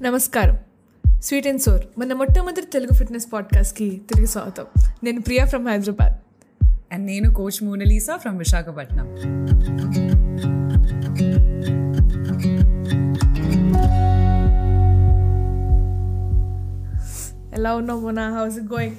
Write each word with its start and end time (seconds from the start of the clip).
నమస్కారం 0.00 0.56
sweet 1.22 1.46
and 1.46 1.62
sour 1.62 1.84
మన 1.98 2.12
మొట్టమొదటి 2.12 2.66
తెలుగు 2.66 2.94
ఫిట్నెస్ 2.94 3.26
పాడ్కాస్ట్కి 3.32 3.88
తిరిగి 4.08 4.26
స్వాగతం 4.26 4.66
నేను 5.04 5.20
ప్రియా 5.20 5.44
ఫ్రమ్ 5.46 5.68
హైదరాబాద్ 5.68 6.16
అండ్ 6.92 7.04
నేను 7.06 7.28
కోచ్ 7.34 7.60
మోనలీసా 7.62 8.16
ఫ్రమ్ 8.16 8.38
విశాఖపట్నం 8.38 9.08
ఎలా 17.54 17.74
ఉన్నావు 17.74 18.00
మొన్న 18.00 18.20
house 18.30 18.58
it 18.58 18.68
going 18.72 18.96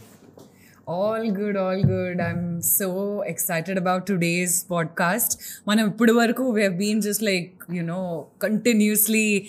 all 0.89 1.32
good 1.32 1.57
all 1.57 1.82
good 1.86 2.21
I'm 2.21 2.61
so 2.61 2.88
excited 3.27 3.79
about 3.79 4.07
today's 4.07 4.71
podcast 4.71 5.39
మనం 5.68 5.88
ఇప్పటి 5.88 6.11
వరకు 6.11 6.43
we 6.50 6.68
been 6.68 7.02
just 7.02 7.23
like 7.23 7.52
you know 7.73 8.25
continuously 8.43 9.48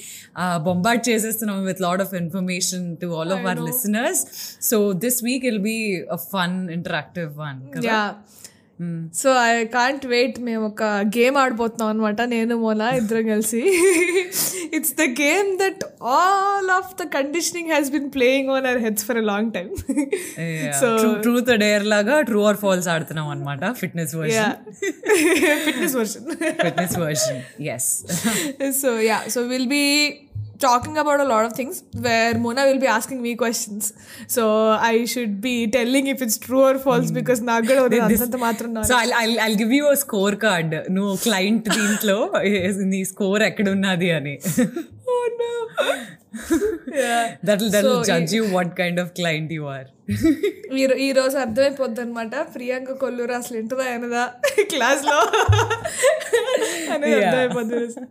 bombard 0.62 1.08
చేసేస్తున్నాం 1.08 1.64
with 1.64 1.80
lot 1.80 2.02
of 2.02 2.14
information 2.14 2.96
to 2.96 3.06
all 3.06 3.32
of 3.32 3.46
our 3.46 3.60
listeners 3.60 4.26
so 4.62 4.92
this 4.92 5.24
week 5.24 5.44
will 5.44 5.58
be 5.58 5.78
a 6.12 6.16
fun 6.16 6.70
interactive 6.70 7.38
one 7.38 7.60
yeah 7.84 8.02
so 9.15 9.33
I 9.33 9.65
can't 9.65 10.05
wait 10.05 10.39
మేము 10.39 10.65
ఒక 10.65 10.83
game 11.17 11.37
ఆడిపోతున్నాం 11.37 11.89
అనమాట 11.89 12.21
నేను 12.21 12.57
మోనా 12.57 12.89
ఇద్దరం 12.89 13.27
కలిసి. 13.27 13.61
It's 14.73 14.93
the 14.93 15.01
game 15.01 15.59
that 15.59 15.83
all 16.01 16.69
of 16.69 17.03
the 17.03 17.07
conditioning 17.07 17.69
has 17.69 17.91
been 17.91 18.09
playing 18.09 18.49
on 18.49 18.65
our 18.65 18.77
heads 18.77 19.05
for 19.05 19.17
a 19.17 19.21
long 19.21 19.51
time 19.51 19.69
so 20.79 21.13
truth 21.21 21.57
dare 21.57 21.85
లాగా 21.85 22.21
true 22.21 22.41
or 22.41 22.57
false 22.57 22.87
ఆడుతున్నాం 22.87 23.29
అనమాట 23.29 23.71
fitness 23.71 24.15
yeah 24.15 24.19
version 24.19 25.63
fitness 25.65 25.95
version 25.95 26.35
fitness 26.61 26.97
version 26.97 27.41
yes 27.61 27.89
so 28.83 28.97
yeah. 28.99 29.27
So 29.27 29.47
we'll 29.47 29.67
be 29.67 29.85
talking 30.62 30.96
about 30.98 31.20
a 31.20 31.24
lot 31.24 31.44
of 31.44 31.52
things 31.52 31.74
where 32.04 32.38
mona 32.44 32.62
will 32.64 32.80
be 32.80 32.88
asking 32.88 33.22
me 33.22 33.32
questions 33.36 33.82
so 34.36 34.42
i 34.90 35.04
should 35.04 35.40
be 35.40 35.66
telling 35.76 36.06
if 36.06 36.20
it's 36.20 36.38
true 36.46 36.62
or 36.62 36.74
false 36.86 37.10
because 37.10 37.40
నాకు 37.50 37.66
కూడా 37.66 37.82
ఉంది 37.86 37.98
అంతంత 38.06 38.36
మాత్రం 38.46 38.68
knowledge. 38.74 38.90
So 38.90 38.96
I 39.22 39.28
I 39.46 39.54
give 39.62 39.72
you 39.72 39.94
score 40.04 40.36
card 40.46 40.74
నువ్వు 40.96 41.16
client 41.26 41.68
దీంట్లో 41.76 42.18
నీ 42.92 43.04
score 43.12 43.42
ఎక్కడ 43.50 43.68
ఉన్నది 43.76 44.10
అని 44.18 44.34
oh 45.12 45.26
no 45.40 45.52
yeah 45.84 46.21
that 47.48 47.62
that 47.74 47.86
So, 47.88 47.94
judge 48.10 48.34
you 48.38 48.42
what 48.56 48.72
kind 48.80 49.00
of 49.04 49.10
client 49.20 49.52
you 49.58 49.64
are 49.76 49.88
ఈ 50.78 50.84
రో- 50.90 50.98
ఈ 51.06 51.12
రోజు 51.12 51.36
అర్థమైపోద్ది 51.38 52.00
అనమాట 52.04 52.34
ప్రియాంక 52.54 52.92
కొల్లూరు 53.02 53.34
అసలు 53.38 53.56
ఎంటదా 53.62 53.86
అయినదా 53.92 54.24
క్లాస్ 54.74 55.04
లో 55.10 55.18
అనేది 56.94 57.16
Yeah. 57.16 57.28
అర్థమైపోద్ది 57.28 58.06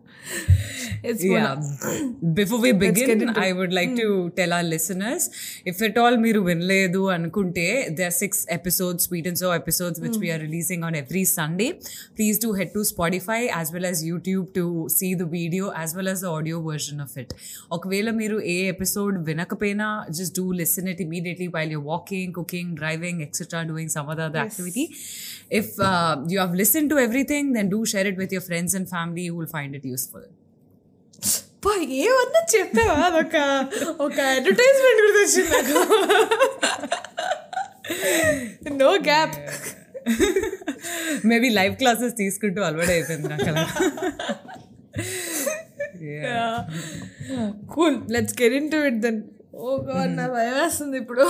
It's 1.10 1.24
Mona. 1.24 1.50
Yeah. 1.56 1.98
Before 2.38 2.60
we 2.60 2.72
begin, 2.74 3.20
I 3.40 3.52
would 3.52 3.74
like 3.74 3.96
to 3.96 4.08
tell 4.32 4.52
our 4.52 4.66
listeners, 4.66 5.24
if 5.66 5.82
at 5.82 5.98
all 5.98 6.16
మీరు 6.18 6.40
వినలేదు 6.40 7.02
అనుకుంటే 7.16 7.66
there 7.98 8.08
are 8.12 8.18
six 8.18 8.32
episodes, 8.50 9.02
Sweet 9.08 9.28
and 9.32 9.38
So 9.38 9.50
episodes, 9.52 9.98
which 10.04 10.18
we 10.24 10.30
are 10.32 10.40
releasing 10.40 10.84
on 10.84 10.96
every 10.96 11.24
Sunday. 11.32 11.70
Please 12.18 12.40
do 12.46 12.52
head 12.54 12.72
to 12.74 12.84
Spotify 12.92 13.40
as 13.60 13.70
well 13.76 13.86
as 13.92 14.00
YouTube 14.04 14.48
to 14.54 14.66
see 14.90 15.12
the 15.14 15.28
video 15.36 15.68
as 15.84 15.92
well 15.98 16.08
as 16.08 16.22
the 16.22 16.32
audio 16.32 16.60
version 16.62 17.00
of 17.00 17.14
it. 17.16 17.30
ఒకవేళ 18.12 18.12
మీరు 18.20 18.38
ఏ 18.54 18.56
episode 18.72 19.16
వినకపోయినా 19.28 19.86
just 20.18 20.34
do 20.40 20.46
listen 20.62 20.86
it 20.92 21.00
immediately 21.06 21.48
while 21.54 21.70
you're 21.74 21.88
walking, 21.92 22.28
cooking, 22.38 22.68
driving, 22.80 23.18
etc., 23.26 23.62
doing 23.70 23.88
some 23.94 24.08
other 24.14 24.26
other 24.30 24.42
activity. 24.48 24.84
If 25.60 25.70
uh, 25.90 26.14
you 26.32 26.40
have 26.44 26.54
listened 26.62 26.90
to 26.94 26.98
everything, 27.06 27.46
then 27.58 27.68
do 27.76 27.80
share 27.92 28.08
it 28.12 28.18
with 28.22 28.34
your 28.36 28.44
friends 28.50 28.74
and 28.80 28.86
family 28.96 29.26
who 29.30 29.36
will 29.40 29.54
find 29.58 29.80
it 29.80 29.86
useful. 29.96 30.26
పా 31.66 31.72
ఏమన్నా 32.02 32.42
చెప్పావా 32.54 33.06
అదొక 33.08 33.38
ఒక 34.06 34.18
advertisement 34.36 35.00
కూడా 35.06 35.22
వచ్చింది 35.24 35.50
నాకు 35.56 35.78
no 38.84 38.92
gap 39.10 39.38
maybe 41.32 41.50
live 41.60 41.74
classes 41.82 42.16
తీసుకుంటూ 42.22 42.62
అలవాటు 42.68 42.94
అయిపోయింది 42.98 43.30
నాకు 43.34 43.50
అలా 43.52 43.66
cool 47.74 47.98
let's 48.16 48.36
get 48.42 48.56
in 48.60 48.70
to 48.72 48.80
it 48.90 49.00
then 49.06 49.20
oh 49.60 49.76
God 49.88 50.12
నా 50.18 50.26
భయం 50.34 50.56
వేస్తుంది 50.58 50.98
ఇప్పుడు 51.04 51.24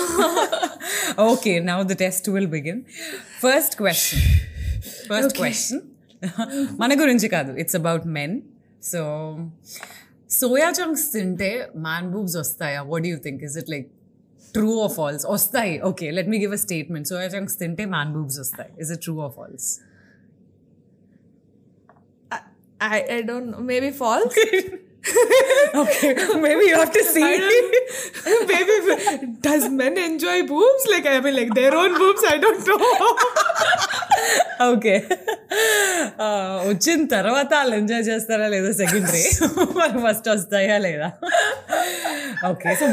okay 1.27 1.53
now 1.69 1.77
the 1.91 1.97
test 2.03 2.27
will 2.35 2.51
begin 2.55 2.81
first 3.43 3.75
question 3.81 4.23
first 5.09 5.35
question 5.39 5.81
మన 6.79 6.91
గురించి 7.01 7.27
కాదు 7.35 7.51
it's 7.63 7.77
about 7.79 8.05
men 8.17 8.35
so 8.83 9.01
soya 10.37 10.69
chunks 10.79 11.05
తింటే 11.13 11.51
మ్యాన్ 11.85 12.07
బూబ్స్ 12.13 12.37
వస్తాయా 12.41 12.81
what 12.89 13.05
you 13.11 13.17
think 13.25 13.43
is 13.47 13.55
it 13.61 13.69
like 13.69 13.87
true 14.53 14.71
or 14.83 14.93
false 14.93 15.25
వస్తాయి 15.31 15.73
okay 15.89 16.07
let 16.17 16.29
me 16.33 16.37
give 16.43 16.53
a 16.53 16.61
statement 16.63 17.07
soya 17.11 17.29
chunks 17.35 17.55
తింటే 17.59 17.85
man 17.93 18.11
boobs 18.13 18.39
వస్తాయి 18.39 18.71
is 18.83 18.91
it 18.95 19.01
true 19.05 19.15
or 19.25 19.33
falls 19.37 19.67
I 22.89 22.99
I 23.11 23.19
don't 23.29 23.49
know 23.51 23.61
maybe 23.69 23.91
false 24.01 24.37
okay 25.81 26.07
maybe 26.43 26.63
you 26.67 26.73
have 26.75 26.93
to 26.95 27.03
see 27.13 27.21
maybe 28.51 28.75
does 29.45 29.67
men 29.81 29.99
enjoy 30.07 30.43
boobs 30.51 30.87
like 30.93 31.07
I 31.07 31.17
mean 31.25 31.37
like 31.39 31.51
their 31.59 31.75
own 31.81 31.95
boobs 32.01 32.25
I 32.31 32.35
don't 32.45 32.69
know 32.71 32.77
okay 34.67 34.95
వచ్చిన 36.69 36.99
తర్వాత 37.15 37.51
వాళ్ళు 37.53 37.75
enjoy 37.75 38.05
చేస్తారా 38.09 38.47
లేదా 38.47 38.71
secondary 38.81 39.23
మరి 39.79 39.99
first 40.05 40.29
వస్తాయా 40.29 40.77
లేదా 40.87 41.09
okay 42.51 42.75
so 42.81 42.87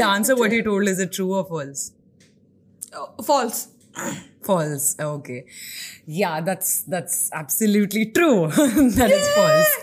the 0.00 0.04
answer 0.14 0.38
what 0.40 0.54
you 0.58 0.62
told 0.70 0.90
is 0.94 1.02
it 1.06 1.14
true 1.18 1.28
or 1.40 1.48
false 1.50 1.84
false 3.26 3.60
false 4.46 4.88
okay 5.08 5.38
yeah 6.20 6.32
that's 6.48 6.74
that's 6.90 7.20
absolutely 7.42 8.04
true 8.16 8.30
that 8.98 9.14
is 9.18 9.30
false 9.36 9.74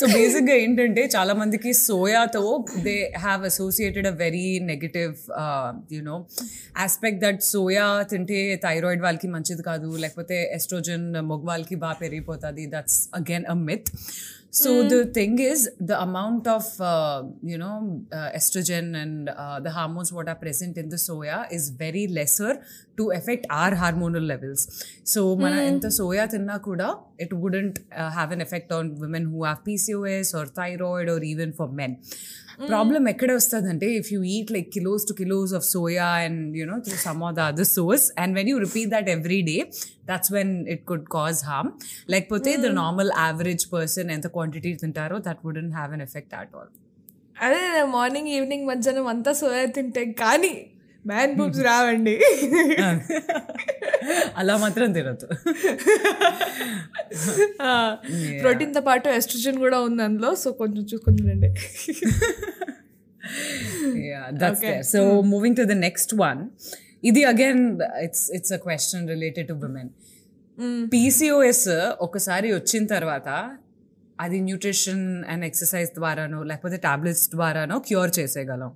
so 0.00 0.06
బేసిక్గా 0.06 0.54
ఏంటంటే 0.54 1.10
చాలా 1.16 1.32
మందికి 1.34 1.72
సోయాతో 1.72 2.64
they 2.82 3.12
have 3.18 3.44
associated 3.44 4.06
a 4.06 4.10
very 4.10 4.58
negative 4.62 5.14
you know 5.92 6.16
aspect 6.78 7.20
that 7.20 7.42
soya 7.42 8.02
తింటే 8.10 8.56
thyroid 8.56 9.02
వాళ్ళకి 9.02 9.28
మంచిది 9.28 9.62
కాదు 9.62 9.96
లేకపోతే 9.96 10.50
oestrogen 10.54 11.14
మగవాళ్ళకి 11.14 11.74
బాగా 11.74 11.92
పెరిగిపోతుంది. 11.92 12.66
That's 12.66 13.08
again 13.14 13.44
a 13.50 13.52
myth 13.52 13.90
So 14.56 14.88
the 14.88 15.06
thing 15.06 15.40
is, 15.40 15.68
the 15.80 16.00
amount 16.00 16.46
of 16.46 16.64
uh, 16.80 17.24
you 17.42 17.58
know 17.58 18.02
uh, 18.12 18.30
estrogen 18.38 18.94
and 19.02 19.28
uh, 19.28 19.58
the 19.58 19.72
hormones 19.72 20.12
what 20.12 20.28
are 20.28 20.36
present 20.36 20.78
in 20.78 20.90
the 20.90 21.00
soya 21.04 21.38
is 21.50 21.70
very 21.70 22.06
lesser 22.06 22.62
to 22.96 23.10
affect 23.10 23.48
our 23.50 23.72
hormonal 23.72 24.24
levels. 24.24 24.62
So 25.02 25.34
mana 25.34 25.62
inta 25.70 25.88
soya 25.88 26.28
tinna 26.30 26.60
kuda 26.60 26.88
it 27.18 27.32
wouldn't 27.32 27.80
uh, 27.90 28.10
have 28.10 28.30
an 28.30 28.40
effect 28.40 28.70
on 28.70 28.94
women 29.00 29.24
who 29.32 29.42
have 29.42 29.64
PCOS 29.64 30.32
or 30.38 30.46
thyroid 30.46 31.08
or 31.08 31.20
even 31.32 31.52
for 31.52 31.66
men. 31.66 31.98
Problem 32.68 33.02
ఎక్కడ 33.08 33.30
వస్తుందంటే 33.32 33.88
if 33.96 34.08
you 34.12 34.20
eat 34.34 34.50
like 34.52 34.68
kilos 34.72 35.04
two 35.08 35.14
kilos 35.14 35.52
of 35.54 35.66
soya 35.70 36.08
and 36.24 36.56
you know 36.56 36.76
through 36.86 36.98
some 37.04 37.22
of 37.22 37.34
the 37.34 37.42
other 37.48 37.70
source 37.72 38.06
and 38.18 38.34
when 38.38 38.50
you 38.52 38.58
repeat 38.58 38.90
that 38.90 39.10
every 39.10 39.40
day 39.42 39.56
that's 40.10 40.32
when 40.32 40.54
it 40.68 40.84
could 40.84 41.06
cause 41.14 41.40
harm 41.44 41.70
లేకపోతే 42.10 42.52
the 42.58 42.70
normal 42.76 43.12
average 43.18 43.66
person 43.72 44.10
ఎంత 44.10 44.28
quantity 44.34 44.72
తింటారో 44.82 45.18
that 45.28 45.42
wouldn't 45.44 45.74
have 45.74 45.92
an 45.92 46.04
effect 46.08 46.34
at 46.34 46.54
all 46.56 46.70
అదే 47.36 47.62
morning 47.94 48.30
evening 48.34 48.66
మధ్యాహ్నం 48.66 49.06
అంతా 49.06 49.32
soya 49.34 49.64
తింటే 49.76 50.04
కానీ 50.20 50.52
man 51.10 51.32
boobs 51.38 51.62
రావండి. 51.70 52.14
అలా 54.40 54.54
మాత్రం 54.64 54.92
తినద్దు. 54.96 55.26
ప్రోటీన్తో 58.44 58.82
పాటు 58.88 59.08
ఎస్ట్రోజన్ 59.18 59.58
కూడా 59.64 59.78
ఉంది 59.88 60.02
అందులో 60.08 60.30
సో 60.44 60.50
కొంచెం 60.62 60.82
there. 64.62 64.82
So 64.92 65.00
moving 65.32 65.54
to 65.60 65.64
the 65.70 65.78
next 65.86 66.10
one. 66.28 66.40
ఇది 67.08 67.22
again 67.32 67.58
it's 68.06 68.22
it's 68.36 68.50
a 68.56 68.60
question 68.66 69.00
related 69.14 69.44
to 69.50 69.54
women. 69.64 69.86
PCOS 70.94 71.68
ఒకసారి 72.06 72.48
వచ్చిన 72.56 72.82
తర్వాత 72.94 73.28
అది 74.24 74.38
న్యూట్రిషన్ 74.48 75.04
అండ్ 75.32 75.44
ఎక్సర్సైజ్ 75.50 75.90
ద్వారానో 75.98 76.40
లేకపోతే 76.50 76.76
టాబ్లెట్స్ 76.88 77.26
ద్వారానో 77.34 77.76
cure 77.88 78.12
చేసేయగలం. 78.18 78.72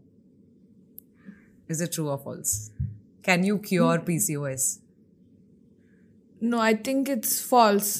is 1.69 1.81
it 1.81 1.93
true 1.97 2.05
of 2.15 2.23
false 2.27 2.53
can 3.27 3.45
you 3.45 3.57
cure 3.69 4.01
PCOS 4.09 4.67
no 6.41 6.59
I 6.71 6.73
think 6.89 7.09
it's 7.17 7.37
falls 7.51 7.93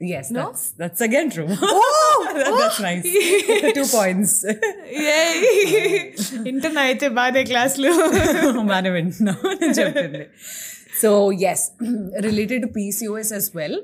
Yes, 0.00 0.26
that's 0.30 0.60
that's 0.72 1.00
again 1.00 1.28
true. 1.28 1.46
Oh! 1.50 2.18
that's 2.34 2.80
nice. 2.80 3.06
Two 3.78 3.86
points. 3.90 4.32
Inter 6.50 6.76
అయితే 6.82 7.06
బాగానే 7.18 7.42
క్లాసులు 7.44 7.90
బాగానే 8.60 8.90
వింటున్నావు 8.96 9.48
నేను 9.60 9.74
చెప్పింది 9.80 10.22
so 11.00 11.10
yes 11.50 11.64
related 12.28 12.62
to 12.66 12.70
PCOS 12.78 13.32
as 13.32 13.48
well 13.58 13.78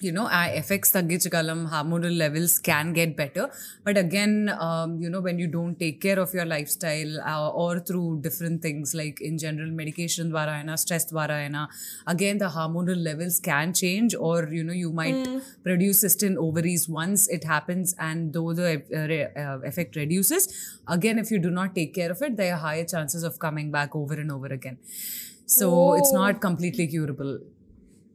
you 0.00 0.12
know, 0.12 0.26
FX 0.26 0.92
Taggichikalam 0.94 1.70
hormonal 1.70 2.16
levels 2.16 2.58
can 2.58 2.92
get 2.92 3.16
better. 3.16 3.50
But 3.84 3.96
again, 3.96 4.48
um, 4.58 5.00
you 5.00 5.10
know, 5.10 5.20
when 5.20 5.38
you 5.38 5.48
don't 5.48 5.78
take 5.78 6.00
care 6.00 6.18
of 6.18 6.32
your 6.32 6.44
lifestyle 6.44 7.20
uh, 7.20 7.50
or 7.50 7.80
through 7.80 8.20
different 8.20 8.62
things 8.62 8.94
like 8.94 9.20
in 9.20 9.38
general 9.38 9.70
medication 9.70 10.30
dwara 10.30 10.78
stress 10.78 11.10
dwara 11.10 11.68
again, 12.06 12.38
the 12.38 12.48
hormonal 12.48 13.02
levels 13.02 13.40
can 13.40 13.72
change 13.72 14.14
or, 14.14 14.48
you 14.48 14.62
know, 14.62 14.72
you 14.72 14.92
might 14.92 15.14
mm. 15.14 15.42
produce 15.62 16.04
cystic 16.04 16.36
ovaries 16.36 16.88
once 16.88 17.28
it 17.28 17.44
happens. 17.44 17.94
And 17.98 18.32
though 18.32 18.52
the 18.52 18.82
uh, 18.94 18.98
re- 19.08 19.30
uh, 19.36 19.58
effect 19.60 19.96
reduces, 19.96 20.80
again, 20.86 21.18
if 21.18 21.30
you 21.30 21.38
do 21.38 21.50
not 21.50 21.74
take 21.74 21.94
care 21.94 22.10
of 22.10 22.22
it, 22.22 22.36
there 22.36 22.54
are 22.54 22.58
higher 22.58 22.84
chances 22.84 23.22
of 23.22 23.38
coming 23.38 23.70
back 23.70 23.96
over 23.96 24.14
and 24.14 24.30
over 24.30 24.46
again. 24.46 24.78
So 25.46 25.94
it's 25.94 26.10
oh. 26.12 26.16
not 26.16 26.40
completely 26.40 26.86
curable. 26.86 27.40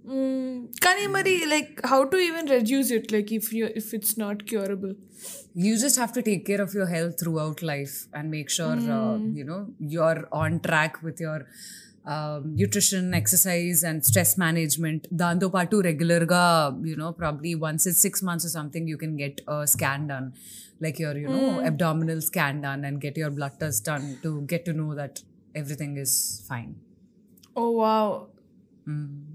Mm, 0.08 0.78
Kanimari, 0.80 1.48
like 1.50 1.80
how 1.86 2.04
to 2.04 2.18
even 2.18 2.46
reduce 2.48 2.92
it? 2.92 3.12
Like 3.12 3.32
if 3.32 3.54
you 3.54 3.70
if 3.74 3.94
it's 3.94 4.18
not 4.18 4.46
curable, 4.46 4.96
you 5.54 5.78
just 5.80 5.96
have 5.96 6.12
to 6.14 6.22
take 6.22 6.46
care 6.46 6.62
of 6.62 6.74
your 6.74 6.88
health 6.88 7.20
throughout 7.20 7.62
life 7.62 8.08
and 8.14 8.30
make 8.30 8.50
sure 8.50 8.74
uh, 8.74 8.76
mm. 8.76 9.32
uh, 9.32 9.38
you 9.38 9.46
know 9.46 9.68
you're 9.80 10.28
on 10.32 10.60
track 10.60 11.02
with 11.02 11.22
your 11.22 11.48
um, 12.06 12.54
nutrition, 12.56 13.14
exercise, 13.14 13.84
and 13.84 14.06
stress 14.06 14.38
management. 14.38 15.08
Dando 15.16 15.50
patu 15.50 15.82
regular 15.82 16.26
ga, 16.26 16.74
you 16.84 16.98
know, 16.98 17.14
probably 17.14 17.56
once 17.56 17.86
in 17.86 17.94
six 17.94 18.22
months 18.22 18.46
or 18.46 18.50
something, 18.50 18.88
you 18.88 18.98
can 18.98 19.16
get 19.16 19.40
a 19.48 19.66
scan 19.66 20.08
done, 20.08 20.34
like 20.82 21.00
your 21.00 21.18
you 21.18 21.30
know 21.30 21.62
mm. 21.62 21.66
abdominal 21.66 22.20
scan 22.20 22.60
done, 22.60 22.84
and 22.84 23.00
get 23.00 23.16
your 23.16 23.32
blood 23.32 23.58
test 23.58 23.86
done 23.86 24.20
to 24.22 24.42
get 24.42 24.66
to 24.66 24.74
know 24.74 24.94
that 24.96 25.24
everything 25.56 25.96
is 25.96 26.44
fine. 26.50 26.76
Oh 27.56 27.72
wow. 27.72 28.28
Mm 28.86 29.33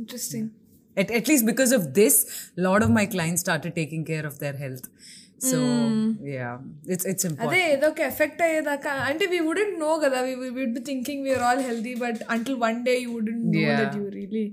interesting 0.00 0.50
at, 0.96 1.08
at 1.10 1.26
least 1.28 1.44
because 1.44 1.72
of 1.72 1.84
this 1.94 2.14
a 2.58 2.62
lot 2.62 2.80
of 2.84 2.90
my 2.90 3.04
clients 3.06 3.40
started 3.44 3.72
taking 3.78 4.02
care 4.10 4.24
of 4.24 4.34
their 4.42 4.56
health 4.56 4.84
so 5.48 5.58
yeah 6.34 6.52
it's 6.92 7.04
it's 7.10 7.24
important 7.28 7.54
అదే 7.54 7.62
ఏదో 7.72 7.86
ఒక 7.92 8.02
effect 8.10 8.42
అయ్యేదాకా 8.46 8.92
అంటే 9.08 9.24
we 9.32 9.38
wouldn't 9.48 9.74
no 9.84 9.90
కదా 10.04 10.18
we 10.28 10.34
would 10.58 10.74
be 10.78 10.82
thinking 10.90 11.22
we are 11.26 11.44
all 11.48 11.62
healthy 11.68 11.94
but 12.04 12.20
until 12.36 12.58
one 12.66 12.78
day 12.88 12.94
you 13.04 13.10
wouldn't 13.18 13.44
no 13.48 13.60
Yeah. 13.64 13.80
That 13.82 13.96
you 14.00 14.06
really 14.18 14.46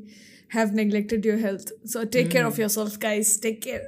have 0.51 0.71
neglected 0.81 1.25
your 1.29 1.43
health 1.47 1.71
so 1.93 2.01
take 2.15 2.29
care 2.35 2.47
of 2.51 2.59
your 2.63 2.73
self 2.79 2.97
guys 3.07 3.31
take 3.45 3.61
care 3.67 3.85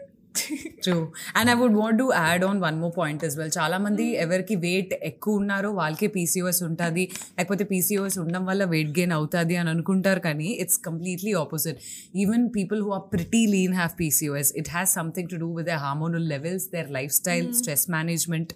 True 0.85 0.97
and 1.37 1.51
I 1.51 1.55
would 1.55 1.77
want 1.77 1.99
to 1.99 2.07
add 2.17 2.45
on 2.45 2.61
one 2.61 2.77
more 2.81 2.93
point 2.99 3.25
as 3.25 3.35
well 3.39 3.53
చాలా 3.59 3.79
మంది 3.79 4.07
ఎవరికి 4.25 4.57
wait 4.57 4.93
ఎక్కువ 5.03 5.41
ఉన్నారో 5.41 5.71
వాళ్ళకే 5.73 6.07
PCOS 6.07 6.63
ఉంటుంది. 6.63 7.05
లేకపోతే 7.39 7.65
PCOS 7.65 8.19
ఉండడం 8.19 8.47
వల్ల 8.47 8.65
వెయిట్ 8.65 8.99
గెయిన్ 8.99 9.13
అవుతుంది 9.13 9.57
అని 9.57 9.71
అనుకుంటారు 9.71 10.21
కానీ 10.21 10.49
it's 10.65 10.79
completely 10.79 11.33
opposite 11.35 11.79
even 12.17 12.51
people 12.57 12.83
who 12.83 12.91
are 12.91 13.07
pretty 13.13 13.47
lean 13.47 13.75
have 13.75 13.95
PCOS 13.99 14.53
it 14.57 14.69
has 14.69 14.95
something 14.95 15.29
to 15.29 15.37
do 15.37 15.49
with 15.55 15.67
their 15.67 15.83
hormonal 15.87 16.29
levels 16.29 16.67
their 16.71 16.91
lifestyle 17.13 17.49
stress 17.55 17.91
management 17.91 18.53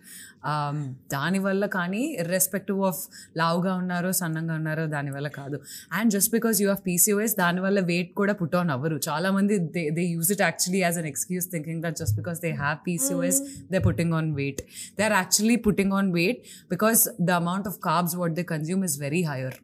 దానివల్ల 1.13 1.65
కానీ 1.75 2.01
ఇర్రెస్పెక్టివ్ 2.21 2.81
ఆఫ్ 2.83 3.01
లావుగా 3.37 3.73
ఉన్నారో 3.81 4.09
సన్నంగా 4.19 4.55
ఉన్నారో 4.59 4.83
దానివల్ల 4.87 5.27
కాదు 5.37 5.57
and 5.93 6.11
just 6.11 6.31
because 6.31 6.57
you 6.61 6.67
have 6.67 6.83
PCOS 6.85 7.35
దానివల్ల 7.37 7.79
weight 7.91 8.11
కూడా 8.13 8.35
పుట్ 8.41 8.55
ఆన్ 8.55 8.71
అవ్వరు 8.71 8.97
చాలా 9.07 9.31
మంది 9.31 9.57
they 9.75 9.83
they 9.97 10.05
use 10.07 10.31
it 10.31 10.43
actually 10.47 10.81
as 10.81 10.97
an 10.97 11.09
excuse 11.11 11.47
thinking 11.51 11.81
that 11.83 11.97
just 11.97 12.17
because 12.17 12.41
they 12.41 12.51
have 12.61 12.79
PCOS 12.87 13.41
they 13.71 13.79
putting 13.87 14.15
on 14.19 14.31
weight 14.35 14.61
they 14.97 15.03
are 15.03 15.17
actually 15.19 15.57
putting 15.67 15.95
on 15.99 16.11
weight 16.13 16.41
because 16.69 17.01
the 17.21 17.31
amount 17.43 17.67
of 17.67 17.79
carbs 17.87 18.17
what 18.21 18.35
they 18.35 18.45
consume 18.53 18.83
is 18.83 18.97
very 18.99 19.23
higher 19.23 19.57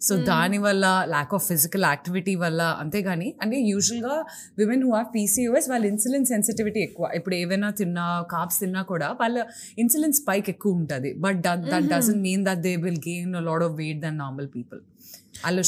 so 0.00 0.14
దానివల్ల 0.30 0.84
lack 1.12 1.32
of 1.38 1.44
physical 1.50 1.84
activity 1.90 2.34
వల్ల 2.42 2.60
అంతేగాని 2.82 3.28
అంటే 3.42 3.56
యూజువల్గా 3.70 4.14
women 4.60 4.82
who 4.86 4.90
have 4.94 5.08
PCOS 5.16 5.68
వాళ్ళ 5.72 5.84
insulin 5.92 6.26
sensitivity 6.32 6.80
ఎక్కువ. 6.88 7.04
ఇప్పుడు 7.18 7.34
ఏవైనా 7.42 7.70
తిన్నా 7.80 8.06
కాప్స్ 8.34 8.60
తిన్నా 8.62 8.82
కూడా 8.92 9.10
వాళ్ళ 9.22 9.44
ఇన్సులిన్ 9.84 10.16
స్పైక్ 10.20 10.48
ఎక్కువ 10.54 10.80
ఉంటుంది. 10.82 11.12
But 11.24 11.40
that 11.46 11.88
doesn't 11.94 12.22
mean 12.28 12.44
that 12.48 12.62
they 12.68 12.74
will 12.86 13.02
gain 13.10 13.34
lot 13.50 13.64
of 13.68 13.76
weight 13.82 14.00
than 14.06 14.18
normal 14.24 14.50
people 14.56 14.82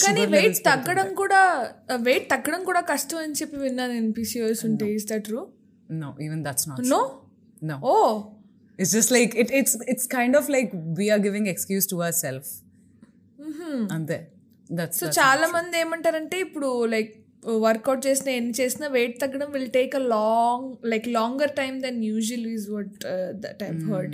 కానీ 0.07 0.25
వెయిట్ 0.37 0.59
తగ్గడం 0.69 1.09
కూడా 1.21 1.41
వెయిట్ 2.09 2.27
తగ్గడం 2.33 2.63
కూడా 2.71 2.81
కష్టం 2.91 3.19
అని 3.25 3.37
చెప్పి 3.39 3.57
విన్నాను 3.65 3.93
నేను 3.99 4.13
పీసీఓఎస్ 4.19 4.63
ఉంటే. 4.69 4.87
Is 4.97 5.07
that 5.11 5.25
true 5.29 5.41
no 6.03 6.09
even 6.27 6.43
that's 6.47 6.67
not 6.71 6.83
no 6.95 7.01
no 7.63 7.77
oh 7.93 7.95
it's 8.79 8.93
just 8.97 9.13
like 9.17 9.33
it 9.43 9.53
it's 9.61 9.77
it's 9.93 10.09
kind 10.17 10.37
of 10.41 10.51
like 10.57 10.71
we're 11.01 11.23
giving 11.29 11.49
excuse 11.55 11.87
to 11.93 11.97
our 12.01 12.17
self 12.25 12.51
అంతే. 13.93 14.19
దట్స్ 14.71 15.01
సో 15.01 15.09
చాలా 15.19 15.47
మంది 15.49 15.77
ఏమంటారంటే 15.79 16.39
ఇప్పుడు 16.41 16.71
లైక్ 16.95 17.11
వర్కౌట్ 17.63 18.07
చేసిన 18.07 18.29
ఎన్ని 18.31 18.55
చేసినా 18.59 18.87
వెయిట్ 18.89 19.21
తగ్గడం 19.21 19.49
will 19.53 19.71
take 19.71 19.97
a 19.97 20.03
long 20.13 20.67
like 20.85 21.09
longer 21.09 21.51
time 21.51 21.81
then 21.81 22.05
usual 22.05 22.47
is 22.47 22.67
what 22.71 22.93
that 23.45 23.63
I 23.63 23.71
heard 23.89 24.13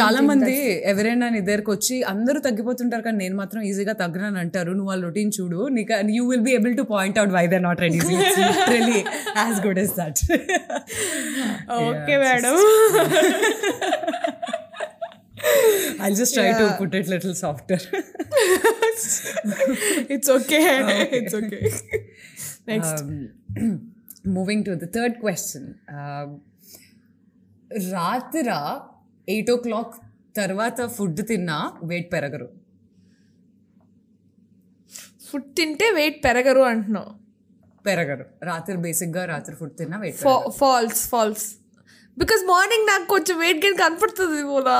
చాలా 0.00 0.20
మంది 0.20 0.56
ఎవరైనా 0.92 1.28
నీ 1.28 1.40
దగ్గరకు 1.40 1.72
వచ్చి 1.72 2.02
అందరూ 2.12 2.40
తగ్గిపోతుంటారు 2.40 3.02
కానీ 3.02 3.18
నేను 3.18 3.36
మాత్రం 3.36 3.62
ఈజీగా 3.62 3.92
తగ్గనని 3.92 4.38
అంటారు. 4.38 4.70
నువ్వు 4.70 4.88
వాళ్ళ 4.88 5.02
రొటీన్ 5.04 5.32
చూడు. 5.38 5.60
నీకు 5.68 6.00
you 6.16 6.24
will 6.30 6.44
be 6.48 6.54
able 6.54 6.74
to 6.76 6.86
point 6.94 7.18
out 7.18 7.32
why 7.32 7.44
they 7.46 7.58
not 7.58 7.80
ready 7.80 8.00
really 8.72 9.00
as 9.36 9.60
good 9.66 9.78
as 9.78 9.94
that 10.00 10.20
okay 11.80 12.16
madam 12.24 12.56
I 16.02 16.10
just 16.12 16.34
try 16.34 16.50
to 16.52 16.66
put 16.80 16.96
it 16.96 17.08
little 17.08 17.36
softer 18.98 19.76
it's 20.10 20.30
okay 20.30 20.60
it's 21.18 21.36
okay 21.36 21.60
next 22.68 23.02
moving 24.28 24.64
to 24.64 24.70
the 24.70 24.88
third 24.94 25.14
question 25.20 25.68
రాత్ర 27.92 28.48
eight 29.28 29.50
ఓ 29.50 29.56
clock 29.56 29.94
తర్వాత 30.36 30.86
food 30.86 31.28
తిన్నా 31.28 31.72
weight 31.82 32.12
పెరగరు. 32.12 32.48
Food 35.30 35.56
తింటే 35.56 35.90
weight 35.90 36.24
పెరగరు 36.24 36.60
అంటున్నావు. 36.60 37.10
పెరగరు. 37.84 38.24
రాత్రి 38.42 38.76
బేసిక్గా 38.76 39.24
రాత్రి 39.24 39.56
ఫుడ్ 39.56 39.78
తిన్నా 39.78 39.98
weight 39.98 40.18
false 40.58 41.08
false 41.08 41.57
because 42.20 42.42
morning 42.50 42.86
నాకు 42.90 43.06
కొంచెం 43.14 43.36
వెయిట్ 43.44 43.60
గెయిన్ 43.64 43.78
కనపడుతుంది 43.84 44.42
పోలా 44.52 44.76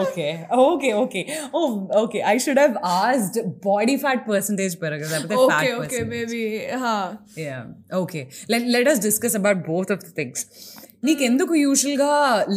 okay 0.00 0.32
okay 0.64 0.90
okay. 1.02 1.22
Oh 1.58 1.68
okay. 2.02 2.20
I 2.32 2.36
should 2.42 2.58
have 2.62 2.76
asked 3.02 3.36
body 3.68 3.94
fat 4.02 4.20
percentage 4.30 4.74
పెరగదు 4.82 5.38
okay 5.44 5.70
okay. 5.80 6.00
Maybe 6.12 6.42
yeah 7.44 7.62
okay. 8.02 8.24
Let, 8.52 8.64
let 8.76 8.86
us 8.92 9.00
discuss 9.08 9.34
about 9.40 9.60
both 9.72 9.90
of 9.96 10.02
the 10.06 10.12
things. 10.20 10.40
నీకు 11.06 11.22
ఎందుకు 11.26 11.52
యూజువల్గా 11.64 12.12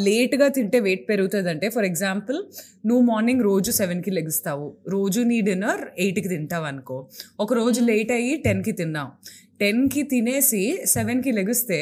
లేట్గా 0.06 0.46
తింటే 0.56 0.78
వెయిట్ 0.86 1.04
పెరుగుతుంది 1.10 1.50
అంటే 1.54 1.68
ఫర్ 1.76 1.86
ఎగ్జాంపుల్ 1.90 2.38
నువ్వు 2.90 3.04
మార్నింగ్ 3.10 3.44
రోజు 3.50 3.72
సెవెన్కి 3.80 4.12
లెగుస్తావు. 4.18 4.68
రోజు 4.96 5.20
నీ 5.32 5.38
డిన్నర్ 5.50 5.84
ఎయిట్కి 6.06 6.30
తింటావు 6.34 6.66
అనుకో 6.72 6.98
ఒక 7.44 7.52
రోజు 7.60 7.82
లేట్ 7.90 8.14
అయ్యి 8.18 8.34
టెన్కి 8.48 8.74
తిన్నావు. 8.80 9.12
టెన్కి 9.62 10.02
తినేసి 10.12 10.62
సెవెన్కి 10.94 11.32
లెగిస్తే 11.38 11.80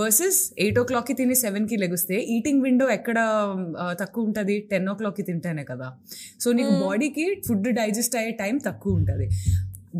వర్సెస్ 0.00 0.40
ఎయిట్ 0.64 0.78
ఓ 0.80 0.84
క్లాక్కి 0.90 1.14
తిని 1.20 1.36
సెవెన్కి 1.44 1.76
లెగిస్తే 1.82 2.16
ఈటింగ్ 2.34 2.60
విండో 2.66 2.86
ఎక్కడ 2.96 3.18
తక్కువ 4.02 4.28
ఉంటుంది? 4.28 4.56
టెన్ 4.72 4.86
ఓ 4.92 4.94
క్లాక్కి 5.00 5.24
తింటేనే 5.30 5.64
కదా. 5.70 5.88
సో 6.42 6.50
నీకు 6.58 6.74
బాడీకి 6.84 7.26
ఫుడ్ 7.48 7.68
డైజెస్ట్ 7.80 8.16
అయ్యే 8.20 8.34
టైం 8.42 8.58
తక్కువ 8.68 9.00
ఉంటుంది. 9.00 9.26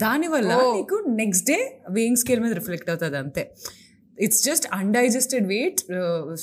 దానివల్ల 0.04 0.52
నీకు 0.76 0.99
నెక్స్ట్ 1.23 1.49
డే 1.52 1.59
వేయింగ్ 1.97 2.21
స్కేల్ 2.23 2.40
మీద 2.45 2.54
రిఫ్లెక్ట్ 2.61 2.90
అవుతుంది 2.92 3.18
అంతే. 3.25 3.45
It's 4.25 4.42
just 4.49 4.66
undigested 4.80 5.47
weight 5.54 5.80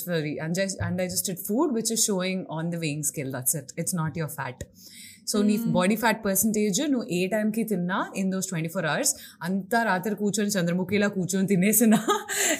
sorry 0.02 0.32
undigested 0.88 1.40
food 1.46 1.72
which 1.76 1.90
is 1.94 2.02
showing 2.10 2.44
on 2.56 2.68
the 2.74 2.78
weighing 2.84 3.06
scale 3.10 3.32
that's 3.36 3.56
it 3.60 3.72
it's 3.82 3.96
not 4.02 4.18
your 4.20 4.34
fat 4.38 4.62
so 5.27 5.37
నీ 5.41 5.55
బాడీ 5.75 5.95
ఫ్యాట్ 5.95 6.21
పర్సంటేజ్ 6.25 6.79
నువ్వు 6.91 7.05
ఏ 7.11 7.21
టైంకి 7.27 7.63
తిన్నా 7.71 7.99
in 8.21 8.29
those 8.31 8.47
twenty 8.47 8.69
four 8.69 8.85
hours 8.85 9.13
అంతా 9.47 9.79
రాత్రి 9.83 10.13
కూర్చొని 10.15 10.53
చంద్రముఖిలా 10.55 11.09
కూర్చొని 11.17 11.47
తినేసినా 11.47 11.99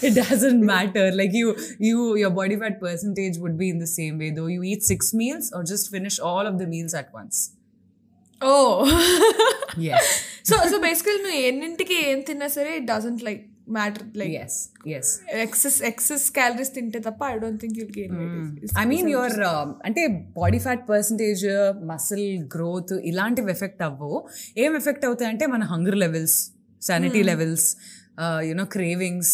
it 0.08 0.16
doesn't 0.20 0.66
matter 0.66 1.12
like 1.16 1.36
you 1.36 1.48
you 1.90 2.00
your 2.18 2.36
body 2.36 2.58
fat 2.58 2.78
percentage 2.84 3.38
would 3.40 3.58
be 3.58 3.70
in 3.70 3.82
the 3.82 3.88
same 3.94 4.18
way 4.20 4.30
though 4.38 4.46
you 4.50 4.62
eat 4.74 4.86
six 4.86 5.12
meals 5.16 5.50
or 5.56 5.66
just 5.66 5.90
finish 5.92 6.20
all 6.32 6.50
of 6.52 6.60
the 6.62 6.68
meals 6.76 6.98
at 7.02 7.12
once 7.16 7.40
oh 8.42 8.56
yes 9.90 10.12
so 10.50 10.56
so 10.72 10.78
basically 10.86 11.18
నువ్వు 11.24 11.40
ఎన్నింటికి 11.48 11.98
ఏం 12.10 12.20
తిన్నా 12.28 12.48
సరే 12.54 12.72
it 12.78 12.88
doesn't 12.88 13.24
like 13.24 13.42
matter 13.72 14.06
like 14.18 14.36
yes 14.44 14.58
yes 14.94 15.12
excess 15.42 15.78
excess 15.84 16.26
calories 16.32 16.72
తింటే 16.76 17.00
తప్ప 17.00 17.24
I 17.26 17.36
don't 17.40 17.60
think 17.62 17.78
you'll 17.80 17.94
gain 17.98 18.16
I 18.82 18.86
mean 18.86 19.10
your 19.10 19.36
అంటే 19.86 20.04
body 20.38 20.60
fat 20.60 20.84
percentage 20.90 21.44
muscle 21.84 22.28
growth 22.56 22.94
ఇలాంటివి 23.04 23.52
effect 23.52 23.84
అవ్వవు 23.84 24.20
ఏం 24.58 24.74
ఎఫెక్ట్ 24.76 25.06
అవుతాయంటే 25.06 25.46
మన 25.46 25.64
hunger 25.66 25.98
levels 25.98 26.38
sanity 26.82 27.24
levels 27.24 27.68
you know 28.50 28.66
cravings 28.72 29.34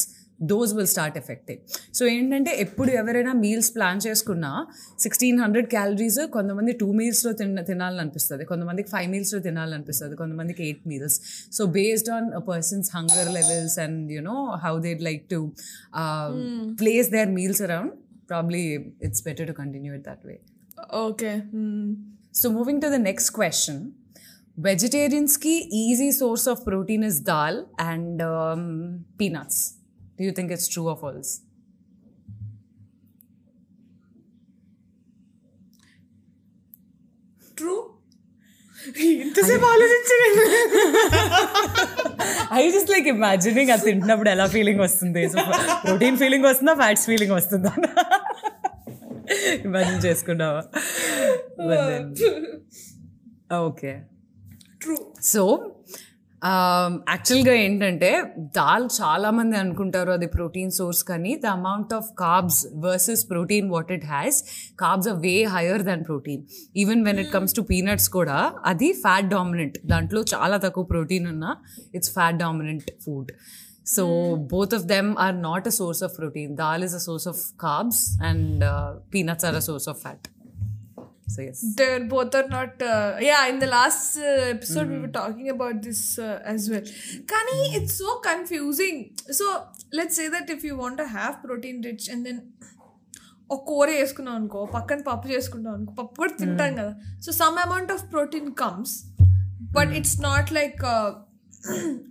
those 0.49 0.71
will 0.77 0.89
start 0.93 1.17
affecting 1.17 1.61
so 1.97 2.03
ఏంటంటే 2.13 2.51
ఎప్పుడు 2.59 2.91
ఎవరైనా 2.91 3.33
మీల్స్ 3.33 3.69
ప్లాన్ 3.75 3.99
చేసుకున్నా 4.07 4.51
సిక్స్టీన్ 4.99 5.39
హండ్రెడ్ 5.39 5.69
క్యాలరీస్ 5.69 6.19
కొంతమంది 6.33 6.71
టూ 6.71 6.87
మీల్స్లో 6.91 7.31
తిన 7.33 7.61
తినాలని 7.61 7.99
అనిపిస్తుంది 7.99 8.45
కొంతమందికి 8.45 8.89
ఫైవ్ 8.89 9.09
మీల్స్లో 9.11 9.39
తినాలని 9.39 9.73
అనిపిస్తుంది 9.73 10.15
కొంతమందికి 10.15 10.63
eight 10.63 10.83
meals 10.87 11.17
so 11.57 11.65
based 11.65 12.09
on 12.09 12.27
a 12.33 12.43
persons 12.51 12.89
hunger 12.95 13.31
levels 13.39 13.77
and 13.79 14.11
you know 14.11 14.37
how 14.65 14.73
they 14.79 14.93
like 15.09 15.23
to 15.29 15.39
place 16.79 17.09
their 17.09 17.29
meals 17.29 17.61
around 17.61 17.93
probably 18.27 18.63
it's 19.03 19.23
better 19.23 19.47
to 19.47 19.53
continue 19.53 19.93
it 19.93 20.05
that 20.09 20.25
way 20.25 20.37
okay 21.05 21.31
So 22.33 22.51
moving 22.51 22.81
to 22.81 22.89
the 22.89 22.99
next 22.99 23.29
question. 23.29 23.75
Vegetarians 24.57 25.37
ki 25.37 25.53
easy 25.73 26.11
source 26.11 26.47
of 26.47 26.65
protein 26.65 27.03
is 27.03 27.21
dal 27.21 27.55
and 27.79 28.21
um, 28.21 29.05
peanuts. 29.17 29.59
Do 30.19 30.23
you 30.23 30.31
think 30.31 30.51
it's 30.51 30.67
true 30.67 30.87
or 30.87 30.97
false? 30.97 31.31
True 37.57 37.75
ఇంతసేపు 39.21 39.65
ఆలోచించండి 39.73 40.27
I 42.57 42.63
just 42.73 42.91
like 42.93 43.07
imagining 43.13 43.71
అది 43.75 43.85
తింటున్నప్పుడు 43.89 44.29
ఎలా 44.33 44.45
feeling 44.55 44.81
వస్తుంది 44.87 45.23
protein 45.85 46.19
feeling 46.23 46.47
వస్తుందా 46.51 46.75
fats 46.81 47.05
feeling 47.11 47.33
వస్తుందా 47.39 47.71
imagine 49.67 50.01
చేసుకున్నావా 50.07 50.61
okay 53.67 53.93
true 54.83 54.97
so 55.31 55.43
యాక్చువల్గా 56.42 57.54
ఏంటంటే 57.62 58.10
దాల్ 58.56 58.86
చాలామంది 58.98 59.56
అనుకుంటారు 59.56 60.10
అది 60.10 60.28
ప్రోటీన్ 60.28 60.70
సోర్స్ 60.70 61.02
కానీ 61.04 61.32
the 61.36 61.48
amount 61.52 61.92
of 61.92 62.08
carbs 62.18 62.60
versus 62.84 63.22
protein 63.30 63.68
what 63.70 63.90
it 63.92 64.06
has 64.06 64.38
carbs 64.80 65.08
are 65.08 65.18
way 65.20 65.34
higher 65.46 65.82
than 65.82 66.04
protein 66.04 66.42
even 66.76 67.02
when 67.04 67.18
it 67.18 67.30
comes 67.32 67.54
to 67.54 67.64
peanuts 67.70 68.08
కూడా 68.08 68.38
అది 68.66 68.90
ఫ్యాట్ 69.02 69.28
డామినెంట్ 69.28 69.78
దాంట్లో 69.84 70.22
చాలా 70.34 70.58
తక్కువ 70.58 70.84
ప్రోటీన్ 70.84 71.26
ఉన్న 71.26 71.44
it's 71.94 72.12
fat 72.12 72.38
dominant 72.38 72.90
food 73.04 73.32
so 73.86 74.02
both 74.50 74.74
of 74.74 74.84
them 74.86 75.10
are 75.18 75.36
not 75.42 75.66
a 75.68 75.76
source 75.78 76.02
of 76.02 76.12
protein 76.16 76.52
dal 76.56 76.84
is 76.84 76.94
a 76.94 77.04
source 77.08 77.28
of 77.28 77.40
carbs 77.60 78.02
and 78.24 78.64
peanuts 79.14 79.44
are 79.44 79.56
a 79.56 79.64
source 79.70 79.88
of 79.88 80.00
fat 80.00 80.26
so 81.33 81.39
yes 81.49 81.61
they're 81.77 82.03
both 82.13 82.33
are 82.39 82.47
not 82.57 82.73
uh, 82.93 83.11
yeah 83.29 83.43
in 83.51 83.57
the 83.63 83.69
last 83.77 84.03
uh, 84.29 84.55
episode 84.55 84.87
we 84.93 84.99
were 85.03 85.13
talking 85.19 85.47
about 85.55 85.77
this 85.87 86.01
uh, 86.27 86.53
as 86.53 86.63
well 86.73 86.85
kani 87.31 87.57
it's 87.79 87.95
so 88.03 88.11
confusing 88.29 88.97
so 89.39 89.47
let's 89.99 90.15
say 90.21 90.27
that 90.35 90.49
if 90.55 90.63
you 90.69 90.75
want 90.83 90.97
to 91.03 91.07
have 91.17 91.33
protein 91.47 91.79
rich 91.89 92.07
and 92.15 92.21
then 92.29 92.39
ఒక 93.49 93.61
కూర 93.69 93.89
వేసుకున్నాం 93.97 94.35
అనుకో 94.39 94.59
పక్కన 94.75 95.01
పప్పు 95.07 95.27
చేసుకుంటాం 95.31 95.73
అనుకో 95.77 95.91
పప్పు 95.97 96.15
కూడా 96.21 96.33
తింటాం 96.39 96.71
కదా 96.79 96.93
so 97.25 97.31
some 97.41 97.57
amount 97.65 97.91
of 97.95 98.03
protein 98.13 98.49
comes 98.61 98.93
but 99.75 99.91
it's 99.99 100.15
not 100.27 100.49
like 100.57 100.81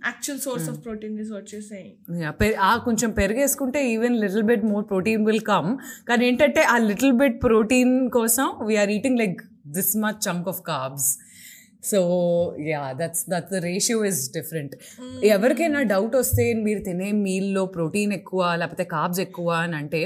actual 0.04 0.40
source 0.40 0.66
of 0.68 0.78
protein 0.84 1.16
is 1.22 1.30
what 1.32 1.50
you 1.54 1.60
saying 1.68 1.94
Yeah, 2.20 2.32
పె- 2.40 2.56
ఆ 2.62 2.72
కొంచెం 2.84 3.10
పెరిగేసుకుంటే 3.16 3.80
even 3.90 4.16
little 4.22 4.46
bit 4.50 4.64
more 4.68 4.84
protein 4.90 5.24
will 5.26 5.44
come 5.48 5.70
కానీ 6.08 6.24
ఏంటంటే 6.28 6.62
ఆ 6.68 6.78
లిటిల్ 6.86 7.14
బిట్ 7.20 7.38
ప్రోటీన్ 7.44 7.94
కోసం 8.16 8.46
we're 8.68 8.92
eating 8.96 9.18
like 9.18 9.40
this 9.72 9.92
much 10.02 10.20
chunk 10.26 10.48
of 10.48 10.62
carbs 10.66 11.08
so 11.84 11.98
yeah 12.66 12.82
that's 12.96 13.24
that 13.30 13.48
the 13.52 13.60
ratio 13.66 13.98
is 14.06 14.22
different 14.34 14.72
ఎవరికైనా 15.30 15.82
doubt 15.90 16.16
వస్తే 16.18 16.46
మీరు 16.62 16.80
తినే 16.86 17.10
మీల్లో 17.22 17.64
ప్రోటీన్ 17.74 18.12
ఎక్కువ 18.18 18.50
లేకపోతే 18.60 18.86
కార్బ్స్ 18.90 19.20
ఎక్కువ 19.20 19.50
అని 19.60 19.76
అంటే 19.78 20.00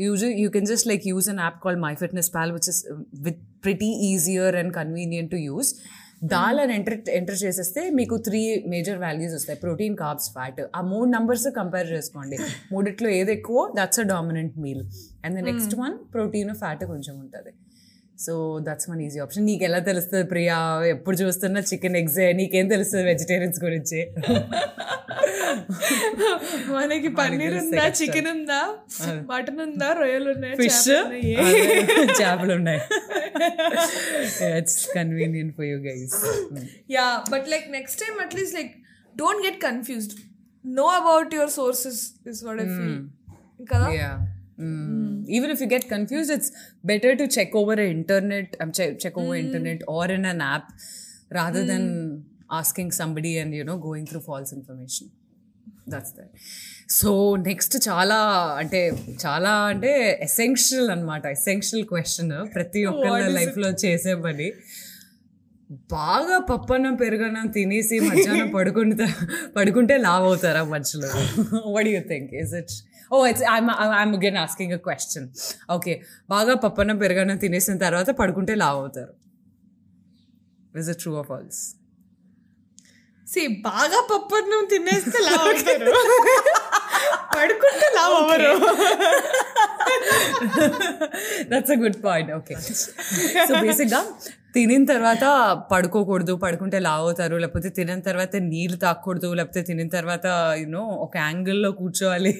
use 0.00 0.24
you 0.40 0.48
can 0.50 0.68
just 0.68 0.86
like 0.86 1.06
use 1.08 1.28
an 1.30 1.40
app 1.44 1.58
call 1.64 1.78
MyFitnessPal 2.34 2.52
which 2.52 2.68
is 2.68 2.80
with 3.24 3.40
pretty 3.64 3.90
easier 4.10 4.56
and 4.56 4.72
convenient 4.76 5.30
to 5.30 5.40
use 5.46 5.70
dal 6.22 6.60
అని 6.60 6.74
ఎంటర్ 6.74 7.10
ఎంటర్ 7.10 7.36
చేసేస్తే 7.36 7.90
మీకు 7.90 8.16
త్రీ 8.16 8.62
మేజర్ 8.66 8.98
వాల్యూస్ 8.98 9.34
వస్తాయి. 9.34 9.58
ప్రోటీన్ 9.58 9.96
కార్బ్స్ 9.96 10.30
ఫ్యాట్ 10.32 10.60
ఆ 10.76 10.80
మూడు 10.82 11.10
నంబర్స్ 11.10 11.46
కంపేర్ 11.54 11.86
చేసుకోండి. 11.92 12.36
మూడిట్లో 12.72 13.08
ఏది 13.10 13.32
ఎక్కువ 13.32 13.72
that's 13.76 14.00
a 14.00 14.02
dominant 14.02 14.58
meal 14.58 14.82
and 15.24 15.40
the 15.40 15.44
next 15.44 15.74
one 15.74 15.98
protein 16.14 16.54
fat 16.54 16.84
కొంచెం 16.84 17.20
ఉంటుంది. 17.20 17.52
So 18.19 18.33
that's 18.63 18.87
one 18.89 19.01
easy 19.01 19.19
option 19.19 19.45
నీకు 19.45 19.63
ఎలా 19.63 19.79
తెలుస్తుంది 19.87 20.23
ప్రియా 20.23 20.57
ఎప్పుడు 20.85 21.15
చూస్తున్నా 21.17 21.61
చికెన్ 21.69 21.97
ఎగ్స్ 21.97 22.19
నీకేం 22.33 22.67
తెలుస్తుంది 22.67 23.03
వెజిటేరియన్స్ 23.03 23.59
గురించి 23.63 23.99
మనకి 26.69 27.09
పన్నీర్ 27.19 27.55
ఉందా 27.61 27.85
చికెన్ 27.99 28.27
ఉందా 28.27 28.59
మటన్ 29.31 29.59
ఉందా 29.59 29.89
రొయ్యలు 29.93 30.29
ఉన్నాయా 30.31 30.55
ఫిష్ 30.55 30.79
చేపలు 30.85 31.03
ఉన్నాయా? 31.05 31.45
చేపలు 32.19 32.53
ఉన్నాయి 32.53 32.81
it's 34.59 34.79
convenient 34.95 35.53
for 35.57 35.67
you 35.71 35.79
guys 35.87 36.15
yeah 36.95 37.11
but 37.33 37.43
like 37.47 37.67
next 37.77 37.97
time 38.03 38.17
at 38.25 38.33
least 38.39 38.53
like 38.59 38.71
don't 39.15 39.41
get 39.47 39.57
confused 39.67 40.13
know 40.65 40.89
about 41.01 41.33
your 41.33 41.49
sources 41.59 41.97
is 42.25 42.39
what 42.47 42.59
i 42.65 42.69
feel 42.77 42.95
కదా 43.73 43.89
Yeah. 43.95 44.15
Mm. 44.59 45.25
Even 45.27 45.49
if 45.49 45.59
you 45.61 45.67
get 45.67 45.87
confused, 45.87 46.29
it's 46.29 46.51
better 46.83 47.15
to 47.15 47.27
check 47.27 47.55
over 47.55 47.73
a 47.75 47.89
internet, 47.89 48.55
um, 48.59 48.71
check, 48.71 48.99
check 48.99 49.17
over 49.17 49.35
internet 49.35 49.81
or 49.87 50.05
in 50.07 50.25
an 50.25 50.41
app 50.41 50.67
rather 51.31 51.65
than 51.65 51.85
asking 52.51 52.91
somebody 52.91 53.37
and 53.37 53.53
you 53.53 53.63
know 53.63 53.77
going 53.79 54.05
through 54.05 54.21
false 54.21 54.53
information. 54.53 55.07
That's 55.87 56.11
that. 56.19 56.31
So 56.97 57.09
next 57.47 57.75
చాలా 57.87 58.17
అంటే 58.61 58.79
చాలా 59.23 59.51
అంటే 59.71 59.91
essential 60.25 60.87
అనమాట 60.89 61.25
essential 61.37 61.83
question 61.91 62.33
ప్రతి 62.55 62.81
ఒక్కరి 62.91 63.29
లైఫ్లో 63.37 63.69
చేసే 63.83 64.13
పని 64.25 64.47
బాగా 65.93 66.37
పప్పన్నం 66.51 66.95
పెరుగన్నం 66.95 67.47
తినేసి 67.57 67.97
మధ్యాహ్నం 68.09 68.49
పడుకుంటే 68.57 69.07
పడుకుంటే 69.55 69.95
లావ్ 70.07 70.25
అవుతారా 70.29 70.61
మనుషులు 70.73 71.09
what 71.75 71.89
you 71.93 72.01
think 72.11 72.31
is 72.41 72.53
it 72.61 72.73
oh 73.11 73.19
it's 73.27 73.45
I'm 73.51 73.69
I'm 74.01 74.13
again 74.15 74.37
asking 74.37 74.73
a 74.73 74.81
question 74.85 75.27
okay 75.71 75.93
బాగా 76.29 76.55
పప్పన్నం 76.63 76.97
పెరుగన్నం 76.97 77.37
తినేసిన 77.37 77.77
తర్వాత 77.77 78.09
పడుకుంటే 78.19 78.55
లావ్ 78.55 78.79
అవుతారు 78.79 79.13
ఇస్ 80.73 80.89
ఇట్ 80.89 81.01
ట్రూ 81.01 81.13
ఆఫ్ 81.15 81.31
ఆల్స్ 81.31 81.61
సి 83.27 83.41
బాగా 83.65 83.99
పప్పన్నం 84.09 84.63
తినేస్తే 84.71 85.19
లావ్ 85.27 85.43
అవుతారు 85.45 85.93
పడుకుంటే 87.35 87.87
లావ్ 87.95 88.15
అవ్వరు 88.17 88.51
that's 91.51 91.71
a 91.71 91.79
good 91.83 91.99
point 92.05 92.31
okay 92.31 92.55
so 93.47 93.53
బేసిక్గా 93.61 94.01
తినిన 94.54 94.84
తర్వాత 94.84 95.24
పడుకోకూడదు 95.72 96.34
పడుకుంటే 96.34 96.78
లావ్ 96.78 97.00
అవుతారు 97.00 97.36
లేకపోతే 97.36 97.68
తినిన 97.68 98.00
తర్వాత 98.00 98.36
నీళ్ళు 98.36 98.76
తాగకూడదు 98.76 99.34
లేకపోతే 99.34 99.62
తినిన 99.62 99.88
తర్వాత 99.88 100.26
యూనో 100.60 100.80
ఒక 100.80 101.16
యాంగిల్లో 101.16 101.70
కూర్చోవాలి. 101.72 102.32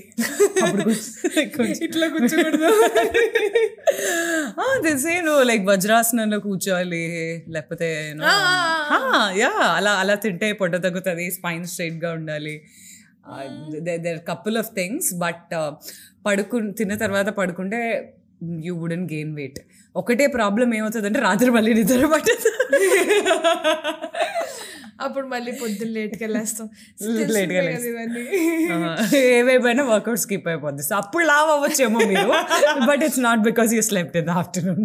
ఇట్లా 1.87 2.07
కూర్చోకూడదు. 2.09 2.71
తెలిసే 4.83 5.21
నువ్వు 5.21 5.43
లైక్ 5.43 5.67
వజ్రాసనంలో 5.67 6.41
కూర్చోవాలి 6.41 7.05
లేకపోతే 7.49 7.89
యా 9.39 9.53
అలా 9.77 9.91
అలా 9.93 10.15
తింటే 10.15 10.53
పొట్ట 10.53 10.75
తగ్గుతుంది 10.77 11.31
స్పైన్ 11.31 11.65
స్ట్రైట్గా 11.65 12.13
ఉండాలి. 12.13 12.57
There 14.05 14.21
couple 14.29 14.59
of 14.59 14.71
things 14.75 15.15
but 15.15 15.55
పడుకు 16.27 16.57
తిన్న 16.71 16.95
తర్వాత 16.95 17.27
పడుకుంటే 17.27 17.81
యూ 18.45 18.77
వుడెన్ 18.77 19.09
గెయిన్ 19.13 19.35
వెయిట్ 19.35 19.59
ఒకటే 19.97 20.27
ప్రాబ్లం 20.27 20.75
ఏమవుతుందంటే 20.75 21.19
రాత్రి 21.19 21.51
మళ్ళీ 21.51 21.75
నిద్ర 21.75 22.07
పట్టదు. 22.07 22.69
అప్పుడు 25.05 25.27
మళ్ళీ 25.33 25.53
పొద్దున్న 25.61 25.93
లేట్కి 25.97 26.23
వెళ్ళేస్తాం. 26.25 26.67
లేట్గా 27.37 27.61
ఏవైపోయినా 29.39 29.83
వర్కౌట్ 29.91 30.21
స్కిప్ 30.25 30.49
అయిపోద్ది. 30.53 30.85
అప్పుడు 31.01 31.25
లావ్ 31.33 31.51
అవ్వచ్చేమో 31.55 32.01
మీరు 32.13 32.33
but 32.91 33.03
it's 33.07 33.23
not 33.29 33.43
because 33.49 33.73
you 33.77 33.83
slept 33.91 34.17
in 34.23 34.33
afternoon. 34.41 34.85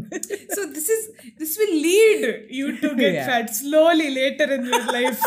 So 0.55 0.63
this 0.75 0.91
is 0.95 1.05
this 1.41 1.55
will 1.61 1.77
lead 1.87 2.25
you 2.59 2.67
to 2.83 2.91
get 3.01 3.19
fat 3.29 3.51
slowly 3.61 4.09
later 4.19 4.53
in 4.57 4.67
your 4.71 4.87
life. 4.97 5.23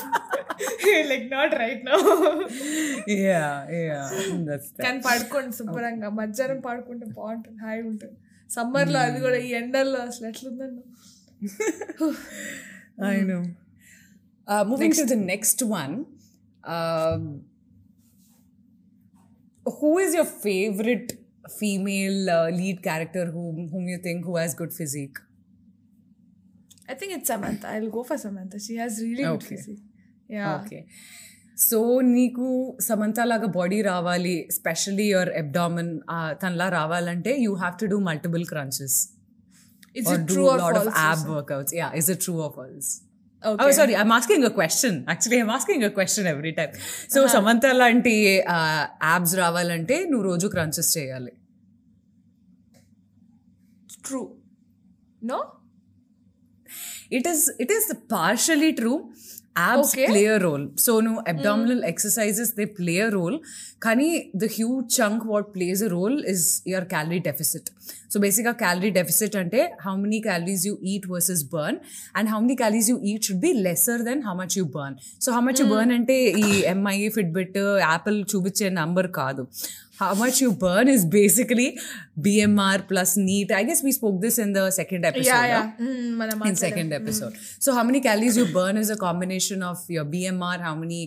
Like 1.10 1.26
not 1.36 1.54
right 1.64 1.84
now. 1.90 1.98
Yeah 3.26 3.44
yeah 3.80 4.00
కానీ 4.84 4.98
పడుకోండి 5.08 5.52
శుభ్రంగా. 5.60 6.10
మధ్యాహ్నం 6.22 6.62
పడుకుంటే 6.68 7.06
బాగుంటుంది 7.18 7.60
హాయిగా 7.66 7.88
ఉంటుంది. 7.92 8.16
సమ్మర్లో 8.54 8.98
అది 9.06 9.16
hmm. 9.16 9.24
కూడా 9.26 9.38
ఈ 9.46 9.48
ఎండల్లో 9.60 10.00
అసలు 10.08 10.26
ఎట్లుందండి. 10.32 10.82
అవును 13.06 13.38
Uh, 14.47 14.63
moving 14.65 14.93
to 14.93 15.05
the 15.05 15.15
next 15.15 15.61
one. 15.61 15.93
Um, 16.75 17.21
who 19.79 19.97
is 19.99 20.13
your 20.13 20.25
favorite 20.25 21.09
female 21.59 22.29
uh, 22.29 22.49
lead 22.49 22.81
character 22.83 23.25
whom, 23.27 23.69
whom 23.71 23.87
you 23.87 23.99
think 23.99 24.25
who 24.25 24.35
has 24.37 24.53
good 24.53 24.73
physique? 24.73 25.17
I 26.89 26.95
think 26.95 27.13
it's 27.13 27.27
Samantha. 27.27 27.67
I'll 27.69 27.89
go 27.89 28.03
for 28.03 28.17
Samantha. 28.17 28.59
She 28.59 28.75
has 28.75 28.99
really 29.01 29.23
good 29.23 29.43
Okay. 29.43 29.55
physique. 29.55 29.83
Yeah. 30.29 30.51
Okay. 30.61 30.83
So 31.63 31.77
నీకు 32.13 32.45
సమంత 32.85 33.19
లాగా 33.31 33.47
body 33.55 33.79
రావాలి 33.87 34.35
especially 34.55 35.05
your 35.11 35.31
ఎబ్డామన్ 35.41 35.91
తనలా 36.41 36.67
రావాలంటే 36.75 37.31
you 37.43 37.51
have 37.61 37.75
to 37.81 37.87
do 37.93 37.99
multiple 38.09 38.45
crunches 38.53 38.97
Is 39.99 40.05
or 40.09 40.13
it 40.17 40.21
do 40.29 40.33
true 40.33 40.45
or 40.51 40.57
a 40.57 40.61
lot 40.63 40.75
false? 40.77 40.89
of 40.89 40.97
ab 41.11 41.21
workouts. 43.35 43.59
Yeah, 43.59 43.67
is 43.67 43.69
it 43.69 43.69
true 43.69 43.69
or 43.69 43.69
false? 43.69 43.69
Okay. 43.69 43.69
Oh, 43.69 43.71
sorry, 43.71 43.95
I'm 43.95 44.11
asking 44.11 44.43
a 44.43 44.49
question. 44.49 45.05
Actually, 45.07 45.39
I'm 45.39 45.49
asking 45.49 45.83
a 45.83 45.89
question 45.89 46.25
every 46.27 46.53
time. 46.53 46.69
So, 47.07 47.27
Samantha 47.27 47.65
లాంటి 47.65 48.35
abs 49.05 49.35
రావాలంటే 49.35 50.05
నువ్వు 50.05 50.21
రోజు 50.21 50.47
crunches 50.47 50.97
చేయాలి 50.97 51.31
True. 54.03 54.27
No? 55.23 55.39
It 57.11 57.27
is 57.27 57.51
it 57.59 57.71
is 57.71 57.93
partially 58.11 58.71
true 58.71 59.09
abs 59.56 59.92
okay. 59.92 60.06
play 60.06 60.24
a 60.26 60.38
role 60.38 60.64
so 60.84 61.00
no 61.00 61.12
abdominal 61.32 61.78
mm. 61.78 61.90
exercises 61.90 62.48
they 62.58 62.66
play 62.80 62.98
a 63.06 63.10
role 63.18 63.36
కానీ 63.84 64.08
the 64.42 64.48
huge 64.56 64.86
chunk 64.96 65.20
what 65.32 65.46
plays 65.56 65.80
a 65.86 65.90
role 65.96 66.16
is 66.32 66.42
your 66.72 66.82
calorie 66.92 67.22
deficit 67.28 67.64
so 68.12 68.20
basically 68.24 68.54
calorie 68.64 68.92
deficit 68.98 69.32
అంటే 69.42 69.60
how 69.86 69.94
many 70.02 70.18
calories 70.28 70.62
you 70.68 70.74
eat 70.92 71.04
versus 71.14 71.40
burn 71.54 71.76
and 72.16 72.32
how 72.32 72.40
many 72.44 72.56
calories 72.62 72.88
you 72.92 72.98
eat 73.10 73.20
should 73.28 73.40
be 73.46 73.52
lesser 73.66 73.98
than 74.08 74.20
how 74.28 74.34
much 74.42 74.54
you 74.60 74.66
burn 74.76 74.94
so 75.24 75.28
how 75.36 75.42
much 75.48 75.58
mm. 75.58 75.62
you 75.62 75.68
burn 75.74 75.90
అంటే 75.98 76.18
ఈ 76.44 76.50
MI 76.74 76.96
Fitbit 77.18 77.58
Apple 77.88 78.18
చూపించే 78.32 78.68
number 78.80 79.10
కాదు 79.20 79.44
how 80.01 80.13
much 80.21 80.41
you 80.41 80.51
burn 80.63 80.87
is 80.93 81.03
basically 81.05 81.67
BMR 82.25 82.87
plus 82.87 83.11
NEAT. 83.17 83.51
I 83.51 83.63
guess 83.63 83.81
we 83.87 83.91
spoke 83.91 84.17
this 84.25 84.37
in 84.43 84.53
the 84.57 84.63
second 84.71 85.05
episode. 85.09 85.29
Yeah, 85.31 85.41
no? 85.41 85.47
yeah. 85.55 85.65
Mm, 85.87 86.07
మనం 86.21 86.47
in 86.49 86.55
second 86.63 86.91
episode. 86.99 87.35
So 87.65 87.75
how 87.77 87.83
many 87.89 88.01
calories 88.07 88.37
you 88.41 88.47
burn 88.57 88.77
is 88.83 88.89
a 88.95 88.99
combination 89.05 89.61
of 89.71 89.77
your 89.95 90.05
BMR, 90.13 90.57
how 90.67 90.75
many 90.83 91.01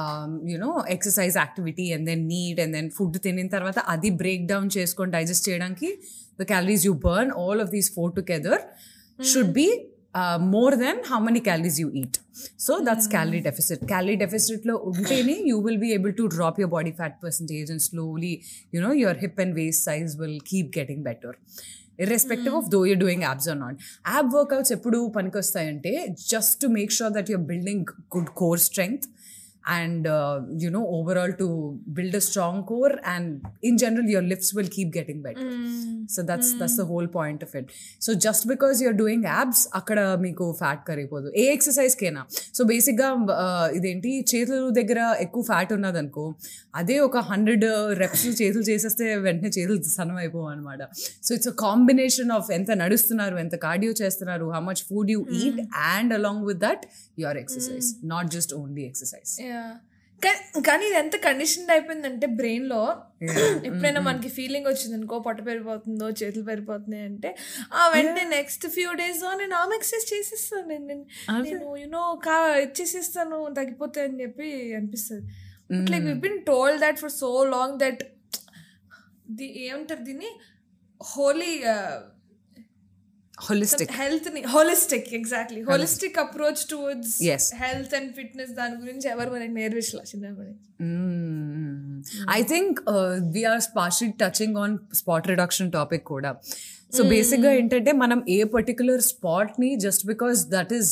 um, 0.00 0.30
you 0.52 0.58
know 0.64 0.74
exercise 0.96 1.36
activity, 1.46 1.88
and 1.96 2.06
then 2.10 2.22
need, 2.36 2.58
and 2.64 2.72
then 2.78 2.88
food 2.98 3.18
తినిన 3.26 3.50
తర్వాత 3.56 3.78
అది 3.94 4.12
break 4.22 4.44
down 4.52 4.70
చేసుకొని 4.78 5.12
digest 5.16 5.48
చేయడానికి 5.48 5.90
the 6.40 6.46
calories 6.52 6.82
you 6.88 6.94
burn 7.08 7.28
all 7.42 7.58
of 7.64 7.68
these 7.74 7.88
four 7.96 8.08
together 8.20 8.56
should 9.30 9.52
be 9.60 9.68
uh, 10.14 10.38
more 10.38 10.74
than 10.76 10.96
how 11.04 11.20
many 11.20 11.40
calories 11.40 11.78
you 11.82 11.90
eat. 12.00 12.14
So 12.56 12.80
that's 12.80 13.06
calorie 13.06 13.40
deficit. 13.40 13.80
Calorie 13.92 14.18
deficit 14.24 14.62
లో 14.68 14.74
ఉంటేనే 14.90 15.36
you 15.50 15.58
will 15.66 15.78
be 15.86 15.90
able 15.98 16.14
to 16.20 16.26
drop 16.36 16.56
your 16.62 16.70
body 16.76 16.92
fat 17.00 17.14
percentage 17.24 17.70
and 17.74 17.82
slowly, 17.88 18.34
you 18.74 18.80
know, 18.84 18.94
your 19.04 19.14
hip 19.24 19.38
and 19.44 19.54
waist 19.60 19.82
size 19.88 20.14
will 20.22 20.38
keep 20.52 20.68
getting 20.78 21.02
better. 21.10 21.34
irrespective 21.98 22.54
of 22.54 22.70
though 22.70 22.84
you're 22.88 23.02
doing 23.04 23.24
abs 23.24 23.46
or 23.48 23.56
not. 23.64 23.76
Ab 24.16 24.26
workouts 24.36 24.70
ఎప్పుడు 24.76 24.98
పనికొస్తాయంటే 25.16 25.92
just 26.32 26.52
to 26.62 26.68
make 26.78 26.90
sure 26.98 27.10
that 27.16 27.28
you're 27.30 27.46
building 27.52 27.80
good 28.14 28.28
core 28.40 28.58
strength 28.68 29.06
and 29.74 30.04
uh, 30.08 30.34
you 30.56 30.68
know 30.70 30.82
overall 30.88 31.32
to 31.34 31.46
build 31.90 32.14
a 32.14 32.20
strong 32.20 32.56
core 32.64 32.92
and 33.04 33.24
in 33.62 33.76
general 33.76 34.06
your 34.06 34.22
lifts 34.22 34.50
will 34.54 34.68
keep 34.68 34.92
getting 34.92 35.18
better 35.20 35.46
so 36.06 36.22
that's 36.22 36.50
that's 36.60 36.76
the 36.76 36.84
whole 36.84 37.08
point 37.10 37.40
of 37.42 37.52
it 37.52 37.66
so 37.98 38.14
just 38.16 38.42
because 38.46 38.82
you're 38.82 38.98
doing 39.00 39.22
abs 39.36 39.60
అక్కడ 39.78 39.98
మీకు 40.24 40.44
fat 40.60 40.84
కరిగిపోదు 40.88 41.30
ఏ 41.36 41.46
exercise 41.54 41.96
కైనా 42.02 42.22
so 42.54 42.64
బేసిక్గా 42.70 43.08
ఇదేంటి 43.78 44.12
చేతుల 44.32 44.60
దగ్గర 44.78 45.00
ఎక్కువ 45.24 45.42
fat 45.50 45.72
ఉన్నదనుకో 45.72 46.26
అదే 46.74 46.98
ఒక 47.00 47.18
హండ్రెడ్ 47.28 47.66
రెప్స్ 48.00 48.24
చేతులు 48.40 48.64
చేసేస్తే 48.70 49.08
వెంటనే 49.26 49.50
చేతులు 49.58 49.76
సన్నం 49.96 50.16
అయిపోవు 50.22 50.48
అనమాట 50.52 50.82
so 51.26 51.32
it's 51.36 51.52
a 51.52 51.56
combination 51.64 52.32
of 52.38 52.50
ఎంత 52.58 52.70
నడుస్తున్నారు 52.82 53.38
ఎంత 53.44 53.58
కార్డియో 53.66 53.94
చేస్తున్నారు 54.02 54.48
how 54.56 54.62
much 54.68 54.84
food 54.90 55.12
you 55.14 55.20
eat 55.42 55.60
and 55.90 56.14
along 56.18 56.44
with 56.50 56.62
that 56.66 56.86
your 57.18 57.40
exercise 57.44 57.90
not 58.14 58.30
just 58.36 58.54
only 58.62 58.84
exercise 58.90 59.34
Yeah. 59.38 59.49
కా- 59.49 59.49
కానీ 60.67 60.85
ఇది 60.85 60.95
ఎంత 60.95 61.15
కండిషన్ 61.15 61.69
అయిపోయిందంటే 61.69 62.27
బ్రెయిన్లో 62.27 62.81
ఎప్పుడైనా 63.67 64.01
మనకి 64.01 64.29
ఫీలింగ్ 64.29 64.67
వచ్చింది 64.67 64.95
అనుకో 64.97 65.19
పొట్ట 65.19 65.45
పెరిగిపోతుందో 65.45 66.09
చేతులు 66.09 66.43
పెరిగిపోతున్నాయి 66.43 67.03
అంటే 67.03 67.29
ఆ 67.73 67.87
వెంటనే 67.87 68.23
నెక్స్ట్ 68.29 68.67
ఫ్యూ 68.67 68.93
డేస్ 68.93 69.37
నేను 69.37 69.55
ఆమె 69.55 69.75
ఎక్సర్సైజ్ 69.75 70.13
చేసేస్తాను. 70.13 70.67
నేను 70.67 70.85
నేను- 70.85 71.05
నేను 71.43 71.77
యూనో 71.77 72.21
కా 72.25 72.55
ఇచ్చేసేస్తాను 72.57 73.53
తగ్గిపోతాయి 73.57 74.07
అని 74.09 74.21
చెప్పి 74.21 74.75
అనిపిస్తుంది. 74.75 75.23
Like 75.91 76.03
we 76.03 76.13
been 76.13 76.39
told 76.45 76.81
that 76.81 76.99
for 76.99 77.11
so 77.11 77.43
long 77.45 77.79
that 77.79 78.03
the 79.31 79.65
ఏమంటారు 79.65 79.99
దీన్ని? 79.99 80.31
హోలీ 81.01 81.53
హోలిస్టిక్ 83.49 83.91
హెల్త్ని 83.91 84.41
holistic 84.41 85.07
exactly 85.13 85.61
holistic 85.61 86.17
approach 86.19 86.61
towards. 86.71 87.15
Health 87.63 87.95
and 87.95 88.11
fitness 88.13 88.51
దాని 88.51 88.75
గురించి 88.75 89.07
ఎవరు 89.09 89.29
మనకి 89.29 89.53
నేర్పించలే 89.53 90.03
చిన్నప్పటి 90.11 90.53
I 92.39 92.41
think 92.43 92.77
we're 93.33 93.61
partial 93.75 94.13
touching 94.21 94.57
on 94.57 94.77
spot 94.93 95.27
reduction 95.27 95.71
topic 95.71 96.05
కూడా. 96.13 96.31
సో 96.95 97.01
బేసిక్గా 97.03 97.51
ఏంటంటే 97.51 97.91
మనం 97.91 98.19
ఏ 98.29 98.43
particular 98.43 99.01
స్పాట్ని 99.01 99.69
just 99.75 100.05
because 100.05 100.39
that 100.47 100.73
is 100.73 100.91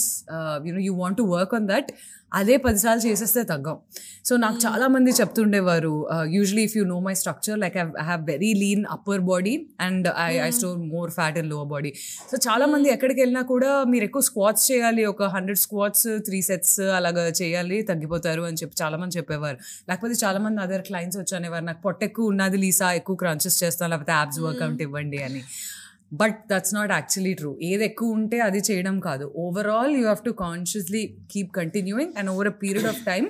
you know 0.68 0.80
you 0.80 0.94
want 0.96 1.18
to 1.18 1.24
work 1.24 1.54
on 1.56 1.68
that 1.68 1.90
అదే 2.34 2.56
పదిసార్లు 2.58 3.02
చేసేస్తే 3.08 3.44
తగ్గం. 3.44 3.78
సో 4.26 4.38
నాకు 4.38 4.58
చాలా 4.65 4.88
మంది 4.88 5.12
చెప్తుండేవారు 5.12 5.94
usually 6.36 6.63
if 6.70 6.78
you 6.78 6.84
know 6.86 7.00
my 7.00 7.13
structure 7.13 7.60
like 7.60 7.78
I 7.78 7.86
have 8.10 8.24
very 8.26 8.52
lean 8.54 8.84
upper 8.96 9.22
body 9.22 9.54
and 9.80 10.08
I 10.26 10.34
I 10.48 10.50
store 10.58 10.78
more 10.94 11.12
fat 11.12 11.38
and 11.38 11.50
lower 11.54 11.70
body 11.74 11.92
so 12.32 12.38
చాలా 12.48 12.65
మంది 12.65 12.89
ఎక్కడికి 12.89 13.20
వెళ్ళినా 13.22 13.42
కూడా 13.42 13.84
మీరు 13.84 14.04
ఎక్కువ 14.04 14.22
స్క్వాట్స్ 14.22 14.72
చేయాలి 14.72 15.06
ఒక 15.06 15.24
హండ్రెడ్ 15.36 15.60
స్క్వాట్స్ 15.60 16.08
త్రీ 16.28 16.42
సెట్స్ 16.42 16.80
అలాగా 16.98 17.26
చేయాలి 17.42 17.82
తగ్గిపోతారు 17.82 18.42
అని 18.42 18.58
చెప్పి 18.62 18.78
చాలా 18.84 18.98
మంది 18.98 19.18
చెప్పేవారు. 19.18 19.58
లేకపోతే 19.89 20.13
చాలా 20.26 20.39
మంది 20.39 20.62
అదర్ 20.62 20.82
క్లయింట్స్ 20.82 21.18
వచ్చి 21.18 21.36
అనేవారు 21.36 21.65
నాకు 21.65 21.82
పొట్ట 21.82 22.04
ఎక్కువ 22.04 22.34
ఉన్నది 22.34 22.58
లీసా 22.58 22.92
ఎక్కువ 22.94 23.15
క్రంచెస్ 23.15 23.63
చేస్తాను 23.63 23.92
లేకపోతే 23.92 24.12
యాబ్స్ 24.12 24.39
వర్కౌట్ 24.39 24.82
ఇవ్వండి 24.88 25.22
అని. 25.24 25.44
But 26.12 26.38
that's 26.52 26.74
not 26.80 26.91
actually 26.91 27.34
true 27.34 27.52
ఏది 27.72 27.86
ఎక్కువ 27.89 28.17
ఉంటే 28.19 28.39
అది 28.50 28.62
చేయడం 28.72 28.95
కాదు. 29.00 29.26
Overall 29.45 29.91
you 29.98 30.04
have 30.10 30.24
to 30.30 30.36
consciously 30.45 31.04
keep 31.34 31.52
continuing 31.60 32.13
and 32.19 32.32
over 32.36 32.50
a 32.54 32.56
period 32.63 32.89
of 32.93 33.04
time 33.12 33.26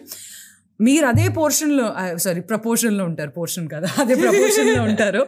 మీరు 0.80 1.06
అదే 1.06 1.24
పోర్షన్లో 1.38 1.86
సారీ 2.24 2.42
ప్రపోర్షన్లో 2.42 3.04
ఉంటారు. 3.06 3.32
పోర్షన్ 3.38 3.66
కదా. 3.74 3.88
అదే 4.02 4.16
ప్రపోర్షన్లో 4.22 4.82
ఉంటారు. 4.90 5.24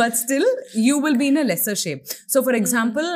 But 0.00 0.16
still 0.22 0.48
you 0.86 0.94
will 1.04 1.18
be 1.18 1.28
in 1.32 1.38
a 1.38 1.44
lesser 1.52 1.78
shape 1.84 2.00
so 2.34 2.40
for 2.46 2.56
example 2.56 3.08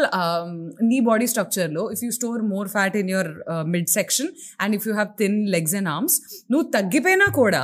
నీ 0.91 1.01
body 1.01 1.27
స్ట్రక్చర్లో 1.27 1.85
if 1.95 2.05
you 2.05 2.11
store 2.11 2.43
more 2.55 2.69
fat 2.69 2.97
in 3.03 3.11
your 3.11 3.31
mid 3.75 3.91
section 3.99 4.31
and 4.61 4.75
if 4.79 4.87
you 4.89 4.95
have 4.95 5.11
thin 5.23 5.39
legs 5.57 5.75
and 5.75 5.89
arms 5.89 6.19
నువ్వు 6.51 6.67
తగ్గిపోయినా 6.79 7.27
కూడా 7.33 7.63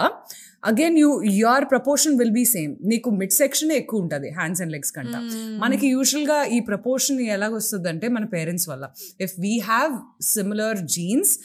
again 0.65 0.99
you 0.99 1.23
your 1.23 1.65
proportion 1.65 2.19
will 2.19 2.31
be 2.31 2.45
same 2.45 2.77
నీకు 2.85 3.11
mid 3.11 3.33
section 3.33 3.73
ఎక్కువ 3.73 4.01
ఉంటుంది 4.01 4.31
hands 4.31 4.63
and 4.63 4.73
legs 4.73 4.93
కంట. 4.93 5.17
మనకి 5.59 5.87
యూజువల్గా 5.89 6.45
ఈ 6.45 6.61
ప్రపోర్షన్ 6.61 7.21
ఎలాగొస్తుంది 7.21 7.89
అంటే 7.89 8.09
మన 8.09 8.25
పేరెంట్స్ 8.25 8.69
వల్ల. 8.69 8.91
If 9.21 9.33
we 9.41 9.59
have 9.59 10.23
similar 10.23 10.79
genes 10.79 11.39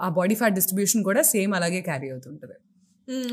uh 0.00 0.08
body 0.08 0.34
fat 0.34 0.54
distribution 0.54 1.04
కూడా 1.04 1.22
సేమ్ 1.22 1.54
అలాగే 1.54 1.80
క్యారీ 1.80 2.10
అవుతుంటుంది. 2.10 2.54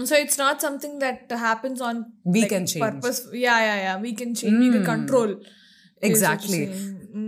So 0.05 0.15
it's 0.15 0.39
not 0.39 0.61
something 0.61 1.01
that 1.01 1.33
happens 1.33 1.81
on 1.81 2.03
We 2.27 2.41
can 2.41 2.51
change. 2.51 2.81
Purpose 2.81 3.35
yeah 3.35 3.59
yeah 3.59 3.75
yeah 3.75 3.95
we 3.95 4.11
can 4.11 4.35
change 4.45 4.59
we 4.59 4.71
can 4.71 4.85
control 4.85 5.35
exactly 6.03 6.65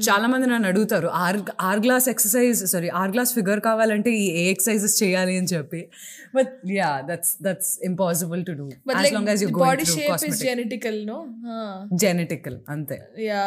చాలా 0.05 0.27
మంది 0.27 0.45
నన్ను 0.47 0.67
అడుగుతారు 0.67 1.07
hour 1.23 1.37
hourglass 1.79 2.07
exercise 2.09 2.59
sorry 2.65 2.89
hourglass 3.11 3.31
figure 3.33 3.59
కావాలంటే 3.59 4.11
ఈ 4.15 4.25
ఏ 4.41 4.43
ఎక్సర్సైజెస్ 4.51 4.95
చేయాలి 5.03 5.37
అని 5.37 5.47
చెప్పి. 5.47 5.81
But 6.35 6.51
yeah 6.71 6.89
that's 7.01 7.33
that's 7.41 7.71
impossible 7.83 8.41
to 8.45 8.51
do 8.51 8.65
long 9.07 9.29
you 9.43 9.49
body 9.59 9.85
shape 9.93 10.25
is 10.29 10.39
genetical 10.43 10.99
no 11.05 11.17
genetical 12.03 12.57
అంతే. 12.69 12.97
యా 13.29 13.43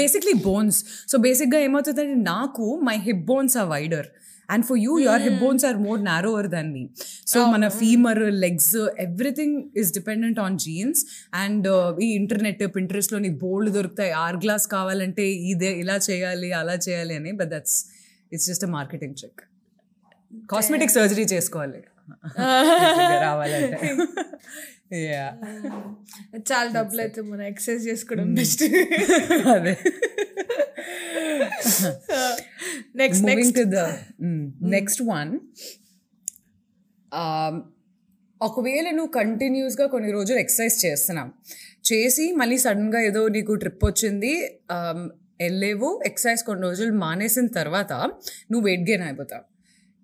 బేసిక్లీ 0.00 0.34
బోన్స్ 0.46 0.80
సో 1.08 1.18
బేసిక్గా 1.18 1.60
ఏమవుతుందంటే 1.60 2.16
నాకు 2.32 2.66
my 2.90 2.96
hip 3.08 3.24
bones 3.24 3.56
are 3.56 3.68
wider 3.68 4.08
and 4.48 4.64
for 4.68 4.78
you 4.78 4.92
your 4.98 5.22
hip 5.22 5.38
bones 5.42 5.64
are 5.64 5.78
more 5.78 6.00
narrower 6.04 6.48
than 6.48 6.70
me 6.72 6.82
so 7.26 7.38
మన 7.46 7.68
femur 7.80 8.20
legs 8.44 8.74
everything 9.06 9.56
is 9.76 9.92
dependent 9.94 10.40
on 10.40 10.58
genes 10.58 11.02
and 11.34 11.68
ఈ 12.02 12.08
internet 12.20 12.62
పింట్రెస్ట్లో 12.76 13.18
నీకు 13.18 13.38
బోల్డ్ 13.44 13.70
దొరుకుతాయి. 13.74 14.12
Are 14.24 14.38
glass 14.44 14.66
కావాలంటే 14.68 15.26
ఇదే 15.52 15.72
ఇలా 15.82 15.98
చేయాలి 16.08 16.50
అలా 16.52 16.76
చేయాలి 16.88 17.16
అని. 17.16 17.32
But 17.32 17.50
that's 17.50 17.78
it's 18.32 18.48
just 18.50 18.64
a 18.64 18.72
marketing 18.78 19.16
check 19.22 19.40
cosmetic 20.48 20.92
surgery 20.96 21.26
చేసుకోవాలి. 21.34 21.80
రావాలంటే. 23.24 23.78
యా 25.06 25.24
చాలా 26.50 26.68
డబ్బులు 26.76 27.00
అయితే 27.00 27.20
మనం 27.22 27.44
ఎక్సర్సైజ్ 27.44 27.84
చేసుకోవడం 27.88 28.28
బెస్ట్ 28.34 28.62
అదే. 29.56 29.74
Next 33.00 33.22
moving 33.24 33.38
next 33.40 33.58
to 33.60 33.64
the 33.74 33.86
mm, 34.26 34.42
next 34.76 35.00
one. 35.18 35.32
Um, 37.12 37.56
ఒకవేళ 38.40 38.86
నువ్వు 38.90 39.12
కంటిన్యూస్గా 39.12 39.86
కొన్ని 39.86 40.10
రోజులు 40.12 40.38
ఎక్సర్సైజ్ 40.38 40.76
చేస్తున్నావు. 40.86 41.30
చేసి 41.92 42.24
మళ్ళీ 42.32 42.58
సడన్గా 42.58 43.00
ఏదో 43.00 43.22
నీకు 43.28 43.54
ట్రిప్ 43.54 43.84
వచ్చింది 43.84 44.32
um, 44.76 45.00
వెళ్ళేవు 45.40 45.88
ఎక్సర్సైజ్ 46.06 46.42
కొన్ని 46.44 46.64
రోజులు 46.68 46.92
మానేసిన 47.04 47.46
తర్వాత 47.58 47.92
నువ్వు 48.50 48.64
వెయిట్ 48.68 48.84
గెయిన్ 48.90 49.02
అయిపోతావు. 49.02 49.44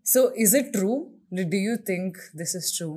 So 0.06 0.20
is 0.44 0.54
it 0.56 0.70
true 0.72 0.92
Do 1.32 1.56
you 1.56 1.76
think 1.78 2.16
this 2.40 2.52
is 2.54 2.66
true? 2.76 2.96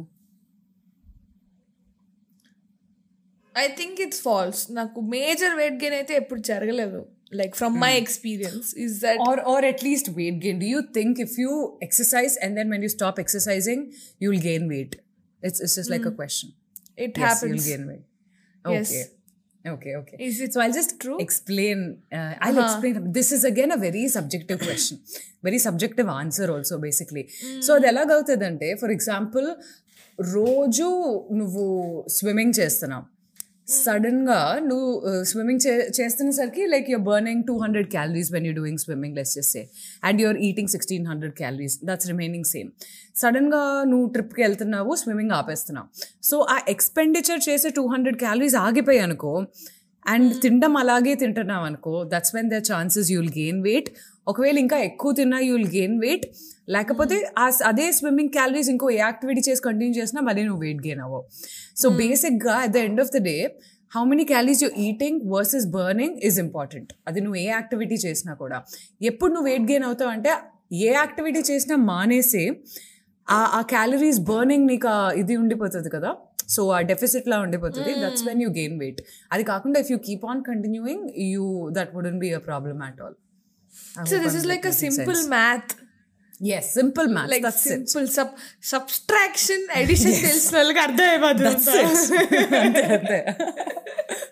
I 3.56 3.68
think 3.78 4.00
it's 4.04 4.22
false 4.22 4.60
నాకు 4.72 5.00
మేజర్ 5.14 5.54
వెయిట్ 5.60 5.78
గెయిన్ 5.84 5.96
అయితే 5.96 6.14
ఎప్పుడు 6.14 6.42
జరగలేదు. 6.50 7.00
Like 7.41 7.55
from 7.61 7.77
my 7.85 7.93
experience 8.03 8.69
is 8.85 8.97
that 9.05 9.21
Or 9.29 9.37
or 9.53 9.61
at 9.73 9.81
least 9.89 10.09
weight 10.19 10.39
gain. 10.45 10.59
Do 10.65 10.69
you 10.75 10.83
think 10.97 11.13
if 11.27 11.35
you 11.43 11.53
exercise 11.89 12.35
and 12.45 12.53
then 12.59 12.69
when 12.75 12.83
you 12.87 12.93
stop 12.99 13.17
exercising, 13.25 13.81
you'll 14.25 14.45
gain 14.51 14.65
weight? 14.75 14.95
It's 15.43 15.61
it's 15.65 15.77
just 15.81 15.91
like 15.95 16.07
a 16.13 16.15
question. 16.21 16.51
It 17.05 17.17
Yes, 17.19 17.25
happens 17.27 17.51
you'll 17.51 17.69
gain 17.71 17.85
weight. 17.91 18.05
Yes. 18.77 18.91
Okay. 18.91 19.03
Okay, 19.65 19.93
okay. 19.99 20.17
Is 20.29 20.37
it 20.45 20.53
so 20.55 20.61
I'll 20.63 20.77
just 20.79 20.93
true? 21.03 21.17
explain. 21.25 21.79
Uh, 22.19 22.33
I'll 22.45 22.59
explain. 22.65 22.95
This 23.19 23.29
is 23.37 23.43
again 23.51 23.71
a 23.71 23.81
very 23.85 24.03
subjective 24.17 24.59
question, 24.69 24.97
very 25.49 25.61
subjective 25.67 26.09
answer 26.21 26.47
also 26.55 26.77
basically. 26.87 27.25
So 27.67 27.71
అది 27.79 27.89
ఎలాగవుతుందంటే 27.93 28.69
for 28.81 28.93
example 28.97 29.47
రోజు 30.37 30.89
నువ్వు 31.41 31.67
swimming 32.17 32.55
చేస్తున్నావు 32.61 33.07
సడన్గా 33.68 34.60
నువ్వు 34.66 35.24
swimming 35.24 35.60
చేస్తున్నసరికి 36.02 36.66
like 36.66 36.90
you're 36.90 37.02
burning 37.02 37.44
two 37.44 37.58
hundred 37.58 37.90
calories 37.90 38.32
when 38.32 38.48
you 38.48 38.54
doing 38.54 38.78
swimming 38.78 39.16
less 39.16 39.38
చేస్తే 39.38 39.70
and 40.04 40.22
you're 40.22 40.38
eating 40.38 40.68
sixteen 40.68 41.08
hundred 41.08 41.34
calories 41.34 41.80
that's 41.86 42.08
remaining 42.08 42.46
same 42.46 42.70
సడన్గా 43.16 43.84
నువ్వు 43.88 44.08
ట్రిప్కి 44.08 44.42
వెళ్తున్నావు 44.42 44.96
స్విమ్మింగ్ 44.96 45.32
ఆపేస్తున్నావు. 45.32 45.88
సో 46.24 46.40
ఆ 46.40 46.60
ఎక్స్పెండిచర్ 46.68 47.50
చేసే 47.50 47.70
టూ 47.70 47.88
హండ్రెడ్ 47.88 48.18
క్యాలరీస్ 48.18 48.56
ఆగిపోయాయి 48.56 49.04
అనుకో 49.04 49.46
అండ్ 50.08 50.42
తినడం 50.42 50.78
అలాగే 50.78 51.16
తింటున్నావు 51.16 51.66
అనుకో 51.66 52.04
that's 52.04 52.36
when 52.36 52.50
the 52.50 52.54
chances 52.54 53.12
you'll 53.12 53.30
gain 53.30 53.64
weight 53.64 53.90
ఒకవేళ 54.28 54.58
ఇంకా 54.58 54.78
ఎక్కువ 54.78 55.12
తిన్నా 55.12 55.40
యూల్ 55.40 55.68
గెయిన్ 55.68 56.00
వెయిట్ 56.02 56.26
లేకపోతే 56.76 57.18
ఆ 57.44 57.46
అదే 57.72 57.88
స్విమ్మింగ్ 57.98 58.32
క్యాలరీస్ 58.38 58.70
ఇంకో 58.74 58.88
ఏ 58.98 59.00
యాక్టివిటీ 59.08 59.42
చేసి 59.48 59.62
కంటిన్యూ 59.68 59.94
చేసినా 60.00 60.22
మళ్ళీ 60.28 60.44
నువ్వు 60.50 60.62
వెయిట్ 60.66 60.82
గెయిన్ 60.88 61.02
అవ్వవు. 61.06 61.24
సో 61.82 61.90
బేసిక్గా 62.02 62.56
at 62.66 62.74
the 62.76 62.84
end 62.88 63.02
of 63.06 63.12
the 63.16 63.22
day 63.30 63.38
how 63.92 64.04
many 64.12 64.26
calories 64.34 64.62
you 64.66 64.70
eating 64.88 65.20
versus 65.36 65.66
burning 65.78 66.16
is 66.30 66.38
important. 66.46 66.90
అది 67.10 67.20
నువ్వు 67.26 67.40
ఏ 67.44 67.48
యాక్టివిటీ 67.58 67.98
చేసినా 68.06 68.34
కూడా. 68.44 68.58
ఎప్పుడు 69.12 69.32
నువ్వు 69.36 69.48
వెయిట్ 69.52 69.68
గెయిన్ 69.72 69.86
అవుతావు 69.90 70.12
అంటే 70.16 70.32
ఏ 70.88 70.90
యాక్టివిటీ 71.02 71.42
చేసినా 71.52 71.76
మానేసి 71.92 72.44
ఆ 73.28 73.40
ఆ 73.58 73.62
క్యాలరీస్ 73.74 74.20
బర్నింగ్ 74.32 74.66
నీకు 74.72 74.92
ఇది 75.22 75.34
ఉండిపోతుంది 75.44 75.90
కదా. 75.96 76.12
సో 76.56 76.62
ఆ 76.76 76.82
డెఫిసిట్ 76.92 77.26
లా 77.32 77.38
ఉండిపోతుంది. 77.46 77.92
That's 78.04 78.24
when 78.28 78.42
you 78.44 78.50
gain 78.60 78.76
weight 78.84 79.00
అది 79.34 79.44
కాకుండా 79.52 79.78
if 79.84 79.90
you 79.94 79.98
keep 80.10 80.26
on 80.32 80.42
continuing 80.50 81.06
you 81.32 81.46
that 81.78 81.92
wouldn't 81.98 82.22
be 82.26 82.30
a 82.40 82.42
problem 82.50 82.82
at 82.88 83.02
all 83.06 83.18
so 84.12 84.16
this 84.26 84.38
is 84.42 84.48
like 84.54 84.66
a 84.72 84.76
simple 84.86 85.22
math 85.36 85.74
Yes 86.51 86.71
simple 86.75 87.09
math 87.09 87.31
like 87.31 87.45
simple 87.65 88.07
sub 88.09 88.33
subtraction 88.65 89.67
addition 89.77 90.17
తెలిసిన 90.23 90.57
వాళ్ళకి 90.57 90.81
అర్థమైపోతుంది 90.81 91.51
అంతే 92.61 92.83
అంతే 92.93 93.19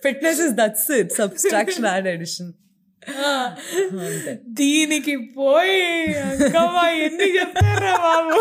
fitness 0.02 0.40
is 0.40 0.54
that's 0.54 0.90
it 1.00 1.12
subtraction 1.12 1.86
and 1.86 2.08
addition 2.08 2.50
అంతే 4.06 4.32
దీనికి 4.58 5.14
పోయి 5.36 5.84
అంకమ్మ 6.24 6.80
ఎన్ని 7.06 7.28
చెప్తారా 7.36 7.94
బాబు 7.98 8.40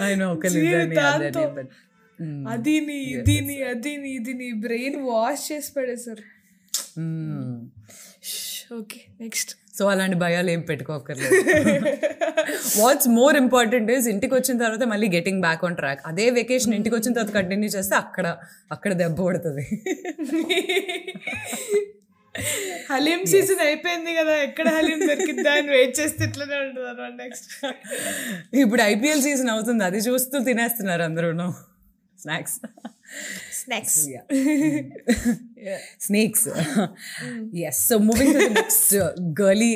ఆయన 0.00 0.22
ఒక 0.26 0.46
నిజాన్ని 0.46 0.98
అదని 1.04 1.28
జీవితాంతం. 1.28 1.54
but, 1.56 1.70
mm, 2.18 2.42
అదిని 2.48 2.98
ఇదిని 3.12 3.56
అదిని 3.62 4.10
ఇదిని 4.10 4.48
బ్రెయిన్ 4.64 4.98
వాష్ 5.08 5.44
చేసి 5.50 5.70
పడేసారు 5.76 6.24
mm. 6.98 7.56
ఓకే 8.74 9.00
నెక్స్ట్ 9.20 9.52
సో 9.73 9.83
అలాంటి 9.89 10.17
భయాలు 10.17 10.49
ఏం 10.51 10.61
పెట్టుకోకర్లేదు 10.61 11.39
వాట్స్ 12.79 13.09
మోర్ 13.15 13.37
ఇంపార్టెంట్ 13.37 13.89
ఇస్ 13.91 14.07
ఇంటికి 14.07 14.33
వచ్చిన 14.35 14.55
తర్వాత 14.57 14.85
మళ్ళీ 14.91 15.07
గెటింగ్ 15.15 15.41
బ్యాక్ 15.41 15.63
ఆన్ 15.65 15.77
ట్రాక్ 15.77 16.01
అదే 16.05 16.25
వెకేషన్ 16.31 16.75
ఇంటికి 16.75 16.95
వచ్చిన 16.95 17.13
తర్వాత 17.13 17.33
కంటిన్యూ 17.39 17.69
చేస్తే 17.75 17.95
అక్కడ 17.95 18.27
అక్కడ 18.71 18.93
దెబ్బ 18.93 19.17
పడుతుంది 19.21 19.65
హలీం 22.89 23.21
సీజన్ 23.31 23.61
అయిపోయింది 23.65 24.11
కదా 24.15 24.35
ఎక్కడ 24.45 24.67
హలీం 24.75 24.99
దొరికిద్దా 25.09 25.51
అని 25.53 25.69
వెయిట్ 25.69 25.93
చేస్తే 25.99 26.23
ఇట్లనే 26.25 26.57
ఉంటుంది 26.63 27.11
నెక్స్ట్ 27.17 27.45
ఇప్పుడు 28.63 28.81
ఐపీఎల్ 28.85 29.21
సీజన్ 29.21 29.51
అవుతుంది 29.53 29.83
అది 29.83 30.01
చూస్తూ 30.07 30.39
తినేస్తున్నారు 30.47 31.03
అందరూ 31.03 31.29
snacks 32.22 32.56
snacks 33.58 33.98
snakes 35.98 36.46
yes 37.68 37.80
so 37.88 37.96
moving 38.08 38.32
to 38.34 38.40
the 38.44 38.50
next 38.58 38.94
girly 39.40 39.72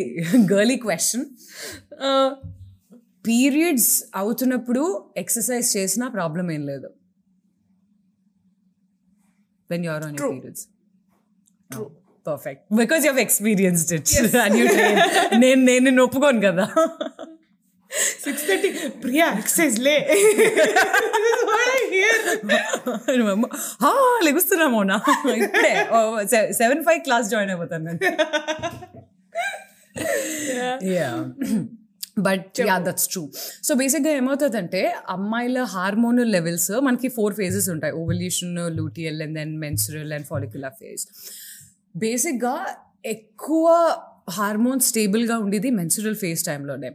girly 0.53 0.77
question 0.87 1.25
periods 3.25 3.93
అవుతున్నప్పుడు 4.15 4.83
ఎక్సర్సైజ్ 5.17 5.69
చేసినా 5.77 6.07
ప్రాబ్లం 6.09 6.47
ఏం 6.53 6.63
లేదు 6.67 6.91
when 9.71 9.85
you're 9.85 10.05
on 10.05 10.17
your 10.17 10.33
periods 10.35 10.65
perfect 12.27 12.63
because 12.75 13.03
you 13.05 13.11
have 13.13 13.23
experienced 13.27 13.93
it 13.99 14.11
and 14.45 14.57
you 14.61 14.67
నేను 15.45 15.61
నేను 15.65 15.83
నిన్ను 15.85 16.03
ఒప్పుకోను 16.05 16.41
కదా 16.41 16.67
సిక్స్ 18.24 18.46
థర్టీ. 18.48 18.70
ప్రియా 19.04 19.28
ఎక్సైజ్ 19.38 19.78
లే. 19.80 19.96
హా, 23.84 23.92
లెగుస్తున్నాము 24.24 24.82
నా 24.84 24.98
ఇప్పుడే 25.36 25.74
సెవెన్ 26.54 26.84
ఫైవ్ 26.84 27.00
క్లాస్ 27.00 27.28
జాయిన్ 27.30 27.52
అయిపోతాను 27.52 27.86
నేను. 27.86 28.00
Yeah 30.96 31.12
but 32.20 32.60
yeah 32.68 32.76
that's 32.80 33.08
true 33.08 33.24
so 33.64 33.74
బేసిక్గా 33.74 34.12
ఏమవుతుందంటే 34.12 34.82
అమ్మాయిల 35.10 35.60
హార్మోనల్ 35.76 36.32
లెవెల్స్ 36.32 36.72
మనకి 36.72 37.08
ఫోర్ 37.08 37.36
ఫేజెస్ 37.36 37.70
ఉంటాయి. 37.70 37.94
Ovulation 37.94 38.56
luteal 38.78 39.22
and 39.22 39.36
then 39.38 39.54
menstrual 39.60 40.14
and 40.14 40.26
follicular 40.26 40.74
phase 40.80 41.04
బేసిక్గా 41.96 42.56
ఎక్కువ 43.06 43.66
హార్మోన్ 44.30 44.80
స్టేబుల్గా 44.80 45.38
ఉండేది 45.38 45.70
మెన్సురల్ 45.70 46.16
ఫేస్ 46.16 46.44
టైంలోనే 46.44 46.90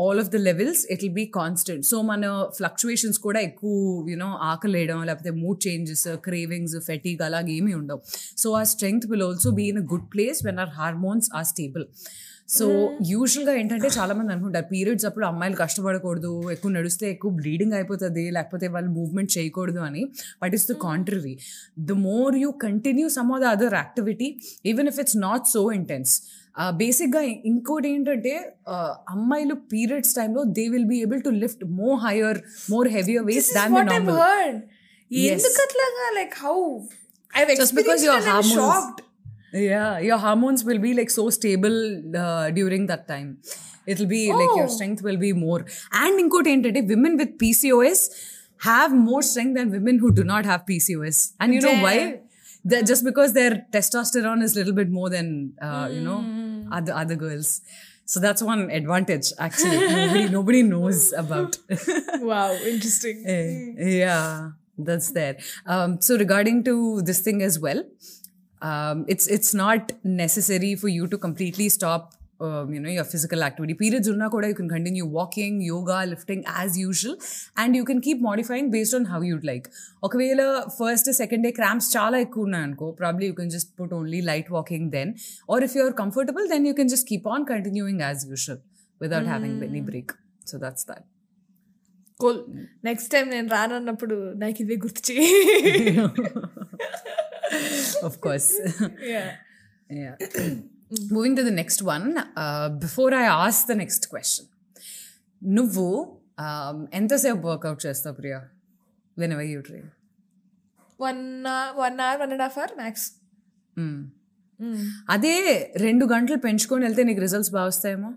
all 0.00 0.20
of 0.20 0.28
the 0.28 0.36
levels 0.36 0.86
it 0.90 1.02
will 1.04 1.14
be 1.14 1.26
constant 1.26 1.86
so 1.86 2.02
మన 2.02 2.46
ఫ్లక్చువేషన్స్ 2.56 3.18
కూడా 3.18 3.40
ఎక్కువ 3.40 4.06
యూనో 4.10 4.26
ఆకలేయడం 4.26 5.04
లేకపోతే 5.04 5.30
మూడ్ 5.30 5.68
చేంజెస్ 5.68 6.08
క్రేవింగ్స్ 6.24 6.76
ఫెటీగ్ 6.86 7.22
అలాగే 7.22 7.52
ఏమీ 7.52 7.74
ఉండవు. 7.74 8.00
So 8.38 8.52
uh 8.52 8.62
strength 8.62 9.06
will 9.06 9.22
also 9.22 9.50
be 9.50 9.62
in 9.62 9.78
a 9.78 9.80
good 9.80 10.08
place 10.14 10.44
when 10.44 10.58
our 10.58 10.68
hormones 10.68 11.30
are 11.34 11.44
stable 11.44 11.86
so 12.48 12.66
యూజువల్గా 13.10 13.52
ఏంటంటే 13.60 13.88
చాలా 13.96 14.12
మంది 14.18 14.30
అనుకుంటారు 14.34 14.66
పీరియడ్స్ 14.72 15.06
అప్పుడు 15.08 15.24
అమ్మాయిలు 15.30 15.56
కష్టపడకూడదు 15.56 16.30
ఎక్కువ 16.52 16.70
నడిస్తే 16.76 17.06
ఎక్కువ 17.14 17.30
బ్లీడింగ్ 17.40 17.74
అయిపోతుంది 17.78 18.24
లేకపోతే 18.36 18.66
వాళ్ళు 18.74 18.90
మూవ్మెంట్ 18.90 19.30
చేయకూడదు 19.36 19.80
అని. 19.88 20.02
But 20.42 20.52
it's 20.56 20.68
the 20.72 20.76
contrary. 20.86 21.34
The 21.90 21.96
more 22.08 22.36
you 22.36 22.50
continue 22.66 23.08
some 23.18 23.32
of 23.32 23.42
the 23.44 23.48
other 23.56 23.74
activity 23.74 24.28
even 24.66 24.88
if 24.92 25.00
it's 25.04 25.18
not 25.26 25.46
so 25.54 25.62
intense. 25.78 26.14
బేసిక్గా 26.82 27.20
ఇంకోటి 27.50 27.88
ఏంటంటే 27.94 28.32
అమ్మాయిలు 29.16 29.56
పీరియడ్స్ 29.72 30.14
టైంలో 30.14 30.42
they 30.58 30.64
will 30.68 30.88
be 30.94 30.98
able 31.06 31.20
to 31.22 31.32
lift 31.42 31.64
more 31.80 31.98
higher 32.06 32.40
more 32.70 32.88
heavier 32.96 33.26
weights 33.32 33.50
than 33.54 33.76
ఎందుకు 35.28 35.60
అట్లాగా 35.66 36.08
like 36.18 36.34
how 36.44 36.56
I 37.32 37.44
shocked 38.54 39.02
Yeah, 39.52 39.98
your 39.98 40.18
hormones 40.18 40.64
will 40.64 40.78
be 40.78 40.94
like 40.94 41.10
so 41.10 41.30
stable 41.30 42.16
uh, 42.16 42.50
during 42.50 42.86
that 42.86 43.08
time. 43.08 43.38
It'll 43.86 44.06
be 44.06 44.30
oh. 44.30 44.36
like 44.36 44.56
your 44.56 44.66
oh. 44.66 44.74
strength 44.76 45.02
will 45.02 45.16
be 45.16 45.32
more. 45.32 45.64
And 45.92 46.20
inkote 46.22 46.50
entante 46.54 46.86
women 46.86 47.16
with 47.16 47.38
PCOS 47.38 48.10
have 48.60 48.92
more 48.92 49.22
strength 49.22 49.56
than 49.56 49.70
women 49.70 49.98
who 49.98 50.12
do 50.12 50.24
not 50.24 50.44
have 50.44 50.66
PCOS. 50.66 51.32
And 51.40 51.54
you 51.54 51.60
know 51.60 51.82
why? 51.82 52.20
They're 52.64 52.82
just 52.82 53.04
because 53.04 53.32
their 53.32 53.66
testosterone 53.72 54.42
is 54.42 54.56
a 54.56 54.58
little 54.58 54.74
bit 54.74 54.90
more 54.90 55.08
than 55.08 55.54
uh, 55.62 55.86
mm. 55.86 55.94
you 55.94 56.00
know 56.02 56.18
hmm. 56.18 56.72
other 56.72 56.92
other 56.92 57.14
girls. 57.14 57.60
So 58.04 58.20
that's 58.20 58.42
one 58.42 58.70
advantage 58.70 59.32
actually. 59.38 59.78
nobody, 59.78 60.28
nobody 60.38 60.62
knows 60.62 61.12
about. 61.12 61.58
wow, 62.20 62.52
interesting. 62.52 63.22
Eh, 63.26 63.98
yeah, 63.98 64.50
that's 64.76 65.12
there. 65.12 65.36
Um, 65.66 66.00
so 66.00 66.18
regarding 66.18 66.64
to 66.64 67.00
this 67.02 67.20
thing 67.20 67.42
as 67.42 67.58
well. 67.58 67.84
um, 68.61 69.05
it's 69.07 69.27
it's 69.27 69.53
not 69.55 69.91
necessary 70.23 70.75
for 70.75 70.89
you 70.89 71.07
to 71.07 71.17
completely 71.19 71.67
stop 71.69 72.03
um, 72.39 72.73
you 72.73 72.79
know 72.79 72.89
your 72.89 73.05
physical 73.05 73.43
activity 73.43 73.75
periods 73.81 74.07
unna 74.13 74.29
kuda 74.33 74.47
you 74.47 74.57
can 74.59 74.69
continue 74.69 75.05
walking 75.17 75.61
yoga 75.61 75.99
lifting 76.11 76.41
as 76.61 76.77
usual 76.83 77.15
and 77.57 77.79
you 77.79 77.85
can 77.89 77.99
keep 78.07 78.19
modifying 78.21 78.69
based 78.71 78.95
on 78.99 79.05
how 79.13 79.21
you'd 79.29 79.47
like 79.51 79.67
ఒకవేళ 80.07 80.41
first 80.77 81.09
second 81.19 81.43
day 81.47 81.51
cramps 81.59 81.89
చాలా 81.95 82.17
ఎక్కువ 82.25 82.47
ఉన్నాయి 82.47 82.65
అనుకో 82.67 82.87
probably 83.01 83.25
you 83.29 83.35
can 83.39 83.51
just 83.55 83.71
put 83.79 83.93
only 83.99 84.19
light 84.31 84.49
walking 84.57 84.87
then 84.97 85.11
are 85.55 85.63
if 85.67 85.75
you're 85.79 85.95
comfortable 86.03 86.47
then 86.53 86.65
you 86.69 86.73
can 86.79 86.91
just 86.93 87.07
keep 87.11 87.27
on 87.35 87.45
continuing 87.53 88.03
as 88.07 88.23
usual 88.33 88.61
without 89.01 89.29
having 89.33 89.63
any 89.69 89.83
break 89.91 90.13
so 90.51 90.57
that's 90.65 90.87
that 90.91 91.05
cool 92.19 92.39
next 92.89 93.09
time 93.13 93.25
నేను 93.35 93.49
రానన్నప్పుడు 93.57 94.17
నాకు 94.43 94.59
ఇదే 94.65 94.75
గుర్తు 94.85 95.01
చేయి 95.09 95.29
of 98.02 98.20
course. 98.20 98.48
yeah. 99.90 100.14
Moving 101.10 101.36
to 101.36 101.42
the 101.42 101.50
next 101.50 101.82
one. 101.82 102.06
Uh, 102.36 102.68
before 102.68 103.10
I 103.14 103.26
ask 103.46 103.66
the 103.66 103.78
next 103.84 104.04
question, 104.10 104.46
నువ్వు 105.42 105.86
um, 106.38 106.76
ఎంతసేపు 106.92 107.42
workout 107.48 107.80
చేస్తావు 107.86 108.16
Priya? 108.16 108.38
Whenever 109.32 109.46
you 109.46 109.60
train 109.60 109.88
one 111.00 111.22
one 111.76 112.00
hour 112.00 112.20
one 112.20 112.32
and 112.32 112.42
half 112.42 112.58
hour 112.58 112.74
max 112.76 113.06
అదే 115.08 115.34
రెండు 115.76 116.04
గంటలు 116.04 116.36
పెంచుకొని 116.36 116.84
వెళ్తే 116.84 117.02
నీకు 117.02 117.20
రిజల్ట్స్ 117.20 117.52
బాగా 117.52 117.66
వస్తాయేమో? 117.66 118.10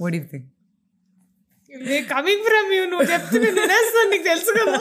What 0.00 0.14
you 0.14 0.24
think 0.24 0.48
coming 2.14 2.44
from 2.48 2.70
you 2.76 2.82
నువ్వు 2.90 3.06
చెప్తే 3.12 3.36
నేను 3.44 3.60
వినేస్తాను 3.60 4.08
నీకు 4.10 4.24
తెలుసు 4.30 4.50
కదా. 4.58 4.78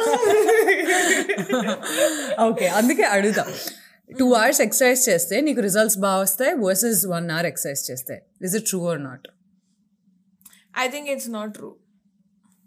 ఓకే 2.48 2.68
అందుకే 2.80 3.04
అడుగుతా. 3.16 3.44
టూ 4.10 4.26
అవర్స్ 4.40 4.62
ఎక్సర్సైజ్ 4.62 5.04
చేస్తే 5.10 5.36
నీకు 5.42 5.62
రిజల్ట్స్ 5.68 5.98
బాగా 6.06 6.22
వస్తాయి 6.26 6.54
వర్సెస్ 6.68 7.04
వన్ 7.14 7.28
అవర్ 7.36 7.48
ఎక్సర్సైజ్ 7.52 7.84
చేస్తే. 7.92 8.16
Is 8.48 8.56
it 8.60 8.66
true 8.72 8.82
or 8.92 9.02
not 9.04 9.28
I 10.84 10.88
think 10.96 11.10
it's 11.16 11.30
not 11.38 11.54
true 11.60 11.70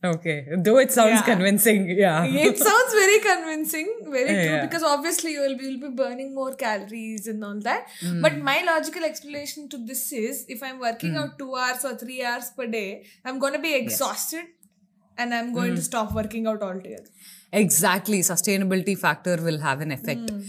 Okay. 0.04 0.46
Though 0.56 0.78
it 0.78 0.92
sounds 0.92 1.20
yeah. 1.20 1.22
convincing. 1.22 1.88
Yeah. 1.88 2.24
it 2.24 2.58
sounds 2.58 2.92
very 2.92 3.20
convincing. 3.20 3.88
Very 4.04 4.32
yeah, 4.32 4.58
true. 4.58 4.68
Because 4.68 4.82
obviously 4.82 5.32
you 5.32 5.40
will 5.40 5.56
be, 5.56 5.64
you'll 5.64 5.80
be 5.80 5.96
burning 5.96 6.34
more 6.34 6.54
calories 6.54 7.26
and 7.26 7.42
all 7.42 7.58
that. 7.60 7.88
Mm. 8.02 8.20
But 8.20 8.36
my 8.38 8.62
logical 8.66 9.04
explanation 9.04 9.68
to 9.70 9.78
this 9.78 10.12
is 10.12 10.44
if 10.48 10.62
I'm 10.62 10.78
working 10.78 11.14
mm. 11.14 11.22
out 11.22 11.38
two 11.38 11.54
hours 11.56 11.84
or 11.84 11.96
three 11.96 12.22
hours 12.22 12.50
per 12.50 12.66
day, 12.66 13.06
I'm 13.24 13.38
going 13.38 13.54
to 13.54 13.58
be 13.58 13.74
exhausted 13.74 14.44
yes. 14.44 15.16
and 15.16 15.34
I'm 15.34 15.54
going 15.54 15.72
mm. 15.72 15.76
to 15.76 15.80
hmm. 15.80 15.90
stop 15.92 16.12
working 16.12 16.46
out 16.46 16.62
altogether. 16.62 17.08
Exactly. 17.52 18.18
Sustainability 18.20 18.98
factor 18.98 19.36
will 19.40 19.60
have 19.60 19.80
an 19.80 19.92
effect. 19.92 20.30
Hmm. 20.30 20.42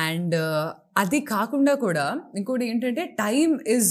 And 0.00 0.36
అది 0.96 1.20
కాకుండా 1.32 1.74
కూడా 1.84 2.06
ఇంకోటి 2.36 2.64
ఏంటంటే 2.70 3.04
time 3.20 3.52
is 3.76 3.90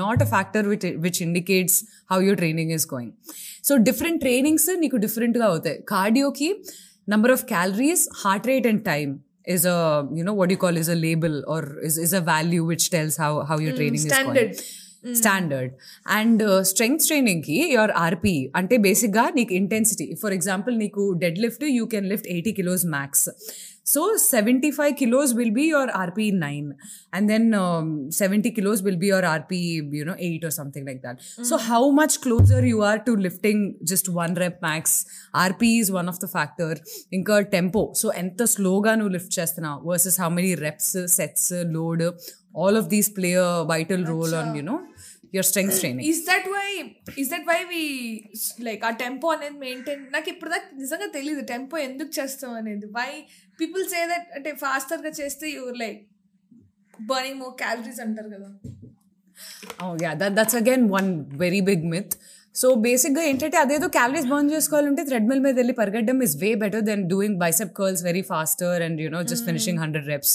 not 0.00 0.22
a 0.22 0.28
factor 0.34 0.66
which 0.68 0.86
which 1.06 1.20
indicates 1.22 1.78
how 2.12 2.18
your 2.20 2.38
training 2.42 2.72
is 2.72 2.86
going 2.94 3.12
so 3.64 3.74
different 3.90 4.20
trainings 4.20 4.70
నీకు 4.80 4.98
డిఫరెంట్గా 5.06 5.46
అవుతాయి 5.46 5.78
కార్డియోకి 5.88 6.50
number 7.08 7.32
of 7.32 7.44
calories 7.44 8.04
heart 8.24 8.48
rate 8.52 8.68
and 8.72 8.84
time 8.92 9.12
is 9.46 9.64
a 9.66 9.78
you 10.12 10.24
know 10.24 10.32
what 10.32 10.50
you 10.50 10.56
call 10.56 10.76
is 10.76 10.88
a 10.88 10.94
label 10.96 11.34
or 11.46 11.58
is, 11.78 11.98
is 11.98 12.12
a 12.14 12.22
value 12.22 12.64
which 12.64 12.84
tells 12.90 13.16
how 13.16 13.32
how 13.42 13.58
your 13.58 13.74
training 13.76 14.02
is 14.02 14.06
standard. 14.12 14.50
going 14.52 14.80
standard 15.14 15.72
and 16.10 16.42
strength 16.62 17.06
ట్రైనింగ్కి 17.06 17.56
your 17.72 17.92
RP 17.96 18.32
అంటే 18.56 18.76
బేసిక్గా 18.86 19.24
నీకు 19.34 19.52
intensity 19.54 20.06
for 20.22 20.32
example 20.32 20.74
నీకు 20.78 21.02
dead 21.22 21.38
lift 21.38 21.64
you 21.76 21.84
can 21.86 22.06
lift 22.12 22.28
eighty 22.34 22.52
kilos 22.52 22.84
max 22.86 23.24
so 23.93 24.01
75 24.17 24.95
kilos 24.97 25.33
will 25.33 25.51
be 25.51 25.63
your 25.73 25.87
RP 25.87 26.31
9 26.33 26.75
and 27.13 27.29
then 27.29 27.53
um, 27.53 28.11
70 28.11 28.51
kilos 28.51 28.83
will 28.83 28.97
be 28.97 29.07
your 29.07 29.21
RP, 29.21 29.91
you 29.91 30.05
know, 30.05 30.15
8 30.17 30.43
or 30.43 30.51
something 30.51 30.85
like 30.85 31.01
that. 31.01 31.19
Mm. 31.19 31.45
So 31.45 31.57
how 31.57 31.89
much 31.89 32.21
closer 32.21 32.65
you 32.65 32.83
are 32.83 32.99
to 32.99 33.15
lifting 33.15 33.77
just 33.83 34.07
one 34.07 34.35
rep 34.35 34.61
max. 34.61 35.05
RP 35.33 35.79
is 35.79 35.91
one 35.91 36.07
of 36.07 36.19
the 36.19 36.27
factor. 36.27 36.75
Incur 37.11 37.43
tempo. 37.45 37.93
So 37.93 38.09
enter 38.09 38.47
slow 38.47 38.81
who 38.99 39.09
lift 39.09 39.31
lift 39.31 39.57
now 39.57 39.81
versus 39.85 40.17
how 40.17 40.29
many 40.29 40.55
reps, 40.55 40.95
sets, 41.07 41.51
load. 41.51 42.03
All 42.53 42.75
of 42.75 42.89
these 42.89 43.09
play 43.09 43.33
a 43.33 43.63
vital 43.63 44.03
role 44.05 44.33
on, 44.35 44.55
you 44.55 44.63
know, 44.63 44.81
your 45.35 45.43
strength 45.49 45.75
training. 45.81 46.05
Is 46.11 46.19
that 46.29 46.45
why 46.53 46.69
is 47.21 47.27
that 47.33 47.43
why 47.49 47.59
we 47.71 47.83
like 48.67 48.83
ఆ 48.89 48.91
tempo 49.03 49.27
అనేది 49.35 49.57
maintain 49.65 50.01
నాకు 50.15 50.29
ఇప్పుడు 50.33 50.49
దాకా 50.55 50.69
నిజంగా 50.83 51.07
తెలియదు 51.17 51.43
tempo 51.53 51.77
ఎందుకు 51.87 52.11
చేస్తాం 52.19 52.53
అనేది. 52.61 52.87
వై 52.97 53.09
పీపుల్ 53.61 53.85
సే 53.93 54.01
దట్ 54.13 54.27
అంటే 54.39 54.51
faster 54.63 54.99
గా 55.05 55.11
చేస్తే 55.21 55.47
you 55.57 55.63
like 55.83 55.99
burning 57.11 57.39
more 57.43 57.55
calories 57.63 58.01
అంటారు 58.07 58.31
కదా. 58.35 58.49
That's 60.37 60.55
again 60.63 60.81
one 60.99 61.09
very 61.43 61.61
big 61.71 61.83
myth. 61.93 62.13
So 62.55 62.67
బేసిక్గా 62.85 63.23
ఏంటంటే 63.29 63.57
అదేదో 63.63 63.87
క్యాలరీస్ 63.95 64.27
బర్న్ 64.31 64.49
చేసుకోవాలంటే 64.53 65.01
థ్రెడ్మిల్ 65.09 65.41
మీద 65.43 65.53
వెళ్ళి 65.59 65.73
పరిగెట్టడం 65.79 66.17
is 66.25 66.33
way 66.43 66.49
better 66.63 66.83
than 66.87 67.03
doing 67.11 67.37
bicep 67.43 67.73
curls 67.79 68.01
very 68.07 68.23
faster 68.31 68.81
and 68.85 68.97
you know 69.03 69.19
just 69.31 69.45
finishing 69.49 69.79
hundred 69.83 70.07
reps 70.13 70.33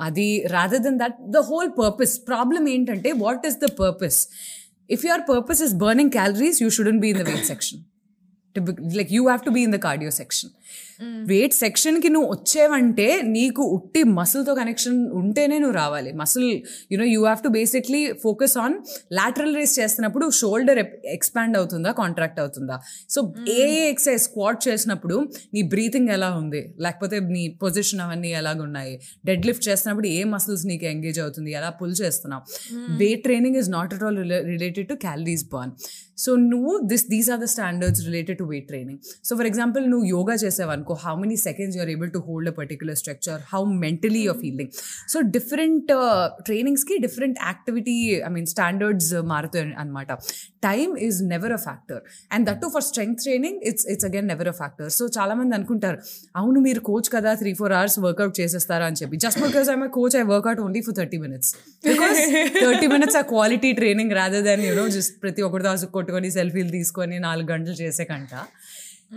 అది 0.00 0.28
rather 0.46 0.82
than 0.82 0.98
that 0.98 1.18
the 1.30 1.42
whole 1.50 1.70
purpose 1.78 2.14
problem 2.26 2.64
ఏంటంటే 2.68 3.12
what 3.24 3.44
is 3.46 3.58
the 3.58 3.68
purpose 3.82 4.20
if 4.90 5.04
your 5.04 5.24
purpose 5.28 5.62
is 5.62 5.74
burning 5.84 6.12
calories 6.12 6.60
you 6.62 6.70
shouldn't 6.70 7.00
be 7.00 7.10
in 7.14 7.20
the 7.22 7.26
weight 7.30 7.48
section 7.52 7.80
like 9.00 9.12
you 9.12 9.22
have 9.24 9.42
to 9.44 9.50
be 9.50 9.62
in 9.62 9.74
the 9.76 9.80
cardio 9.88 10.12
section 10.20 10.50
weight 11.31 11.55
సెక్షన్కి 11.61 12.09
నువ్వు 12.15 12.27
వచ్చేవంటే 12.33 13.07
నీకు 13.35 13.63
ఉట్టి 13.77 14.01
మసిల్తో 14.17 14.53
connection 14.59 14.99
ఉంటేనే 15.21 15.57
నువ్వు 15.63 15.77
రావాలి. 15.81 16.11
Muscle 16.21 16.47
you know 16.93 17.07
you 17.13 17.19
have 17.25 17.41
to 17.45 17.51
basically 17.57 18.01
focus 18.23 18.55
on 18.63 18.75
lateral 19.19 19.53
raises 19.59 19.73
చేస్తున్నప్పుడు 19.79 20.27
shoulder 20.39 20.81
expand 21.15 21.57
అవుతుందా 21.59 21.91
contract 22.01 22.39
అవుతుందా? 22.43 22.77
సో 23.15 23.19
ఏ 23.57 23.67
ఎక్సైజ్ 23.91 24.21
స్క్వాట్ 24.27 24.61
చేసినప్పుడు 24.67 25.17
నీ 25.55 25.63
బ్రీతింగ్ 25.73 26.11
ఎలా 26.17 26.31
ఉంది? 26.41 26.61
లేకపోతే 26.85 27.19
నీ 27.35 27.43
పొజిషన్ 27.63 28.01
అవన్నీ 28.05 28.31
ఎలాగున్నాయి? 28.41 28.95
డెడ్ 29.29 29.45
లిఫ్ట్ 29.49 29.65
చేస్తున్నప్పుడు 29.69 30.09
ఏ 30.17 30.23
మసిల్స్ 30.35 30.65
నీకు 30.71 30.87
ఎంగేజ్ 30.93 31.19
అవుతుంది? 31.25 31.51
ఎలా 31.59 31.69
పుల్ 31.81 31.95
చేస్తున్నావు? 32.03 32.43
Weight 33.03 33.23
training 33.27 33.59
is 33.63 33.69
not 33.77 33.93
at 33.97 34.03
all 34.09 34.19
related 34.53 34.87
to 34.93 34.97
calories 35.05 35.45
burn 35.53 35.73
so 36.23 36.31
నువ్వు 36.51 36.73
this 36.91 37.05
these 37.13 37.29
are 37.33 37.39
the 37.43 37.47
standards 37.53 38.01
related 38.07 38.37
to 38.41 38.45
weight 38.51 38.67
training 38.71 38.99
so 39.27 39.31
for 39.39 39.47
example 39.49 39.83
నువ్వు 39.93 40.05
yoga 40.15 40.35
చేసావనుకో 40.65 40.93
how 41.03 41.13
many 41.15 41.37
seconds 41.45 41.75
you're 41.77 41.91
able 41.93 42.11
to 42.11 42.19
hold 42.27 42.49
a 42.49 42.55
particular 42.59 42.97
structure 43.01 43.41
how 43.53 43.61
mentally 43.83 44.21
you're 44.25 44.39
feeling 44.39 44.71
so 45.13 45.17
different 45.35 45.91
ట్రైనింగ్స్కి 46.47 46.95
different 47.05 47.39
activity 47.45 47.95
I 48.27 48.31
mean 48.31 48.49
standards 48.53 49.11
మారుతాయి 49.25 49.65
అనమాట 49.81 50.11
time 50.67 50.93
is 51.07 51.17
never 51.33 51.53
a 51.53 51.61
factor 51.65 52.01
and 52.31 52.45
that 52.49 52.61
too 52.61 52.69
for 52.75 52.85
strength 52.89 53.21
training 53.23 53.59
it's 53.69 53.85
it's 53.93 54.07
again 54.09 54.27
never 54.27 54.49
a 54.49 54.55
factor 54.61 54.89
so 54.89 55.05
చాలా 55.17 55.33
మంది 55.33 55.55
అనుకుంటారు 55.55 55.99
అవును 56.35 56.59
మీరు 56.59 56.81
coach 56.89 57.09
కదా 57.15 57.33
three 57.35 57.53
four 57.53 57.73
hours 57.73 57.97
work out 57.99 58.35
చేసేస్తారా? 58.39 58.85
అని 58.85 58.97
చెప్పి. 59.01 59.15
Just 59.17 59.39
because 59.41 59.69
I'm 59.69 59.83
coach 59.91 60.15
I 60.15 60.23
workout 60.31 60.59
only 60.59 60.81
for 60.81 60.95
thirty 60.95 61.17
minutes 61.17 61.51
because 61.87 62.19
thirty 62.59 62.87
minutes 62.87 63.17
ఆ 63.17 63.25
quality 63.31 63.71
training 63.73 64.13
rather 64.13 64.43
than 64.43 64.63
you know 64.65 64.85
just 64.89 65.15
ప్రతి 65.21 65.41
ఒక్కటి 65.41 65.63
దాసు 65.63 65.85
కొట్టుకొని 65.97 66.31
సెల్ఫీలు 66.31 66.69
తీసుకొని 66.69 67.17
నాలుగు 67.19 67.47
గంటలు 67.51 67.77
చేసే 67.81 68.03
కంట. 68.03 68.33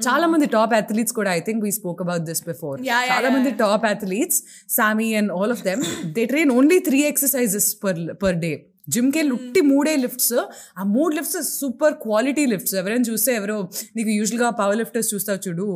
చాలా 0.03 0.25
మంది 0.27 0.45
టాప్ 0.47 0.73
అథ్లీట్స్ 0.73 1.15
కూడా 1.17 1.31
I 1.33 1.41
think 1.41 1.61
we 1.63 1.71
spoke 1.71 2.01
about 2.01 2.23
this 2.23 2.43
before 2.47 2.77
Yeah, 2.81 3.01
yeah, 3.01 3.11
చాలా 3.13 3.29
మంది 3.29 3.51
టాప్ 3.59 3.85
అథ్లీట్స్ 3.85 4.39
సామీ 4.77 5.09
and 5.15 5.31
all 5.31 5.51
of 5.51 5.63
them 5.63 5.83
they 6.17 6.23
train 6.25 6.51
only 6.51 6.79
three 6.87 7.01
exercises 7.11 7.69
per 7.83 8.01
per 8.23 8.39
day 8.45 8.51
జిమ్కి 8.94 9.18
వెళ్ళి 9.20 9.32
ఉట్టి 9.38 9.60
మూడే 9.70 9.94
లిఫ్ట్స్. 10.04 10.34
ఆ 10.80 10.82
మూడు 10.96 11.12
లిఫ్ట్స్ 11.18 11.38
సూపర్ 11.60 11.94
క్వాలిటీ 12.06 12.44
లిఫ్ట్స్. 12.52 12.74
ఎవరైనా 12.80 13.06
చూస్తే 13.10 13.30
ఎవరో 13.40 13.56
నీకు 13.96 14.10
యూజువల్గా 14.18 14.48
పవర్ 14.60 14.78
లిఫ్టర్స్ 14.82 15.10
చూస్తావు 15.14 15.40
చూడు 15.46 15.66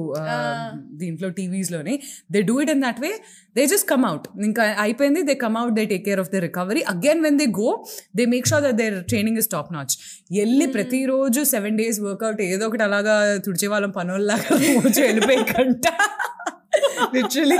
దీంట్లో 1.02 1.30
టీవీస్లోని. 1.38 1.96
They 2.34 2.42
do 2.50 2.56
it 2.64 2.72
in 2.74 2.82
that 2.86 3.00
way 3.06 3.12
they 3.56 3.62
just 3.72 3.88
come 3.92 4.04
out 4.10 4.26
ఇంకా 4.48 4.62
అయిపోయింది. 4.84 5.22
They 5.30 5.34
come 5.44 5.56
out 5.62 5.74
they 5.78 5.84
take 5.92 6.04
care 6.08 6.20
of 6.24 6.30
the 6.34 6.42
recovery 6.46 6.82
again 6.94 7.22
when 7.26 7.38
they 7.42 7.46
go 7.60 7.70
they 8.18 8.26
make 8.34 8.46
sure 8.52 8.64
that 8.66 8.78
their 8.82 8.96
training 9.12 9.40
is 9.42 9.50
top 9.54 9.70
notch 9.76 9.96
వెళ్ళి 10.38 10.68
ప్రతిరోజు 10.76 11.42
seven 11.54 11.76
days 11.82 12.00
workout 12.08 12.42
ఏదో 12.52 12.66
ఒకటి 12.70 12.84
అలాగా 12.88 13.16
తుడిచే 13.46 13.68
వాళ్ళం 13.74 13.92
పనుల్లాగా 14.00 14.50
రోజు 14.62 14.98
వెళ్ళిపోయి 15.08 15.44
కంట 15.52 15.86
literally 17.15 17.57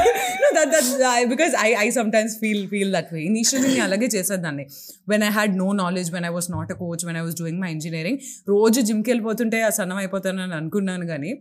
that 0.56 0.68
that 0.74 0.88
I, 1.12 1.26
because 1.32 1.54
I 1.66 1.70
I 1.84 1.88
sometimes 1.98 2.32
feel 2.42 2.60
feel 2.74 2.90
that 2.96 3.08
way. 3.14 3.22
Initially 3.32 3.70
నేను 3.74 3.84
అలాగే 3.88 4.08
చేసేదాన్ని 4.16 4.66
when 5.12 5.22
I 5.28 5.32
had 5.40 5.52
no 5.64 5.68
knowledge 5.80 6.10
when 6.16 6.26
I 6.30 6.34
was 6.38 6.48
not 6.56 6.68
a 6.76 6.78
coach 6.82 7.04
when 7.10 7.18
I 7.22 7.24
was 7.28 7.36
doing 7.42 7.58
my 7.64 7.70
engineering 7.78 8.18
రోజు 8.54 8.82
జిమ్కి 8.90 9.12
వెళ్ళిపోతుంటే 9.14 9.60
ఆ 9.70 9.72
సన్నం 9.80 10.00
అయిపోతానని 10.04 10.56
అనుకున్నాను 10.62 11.08
కానీ 11.14 11.32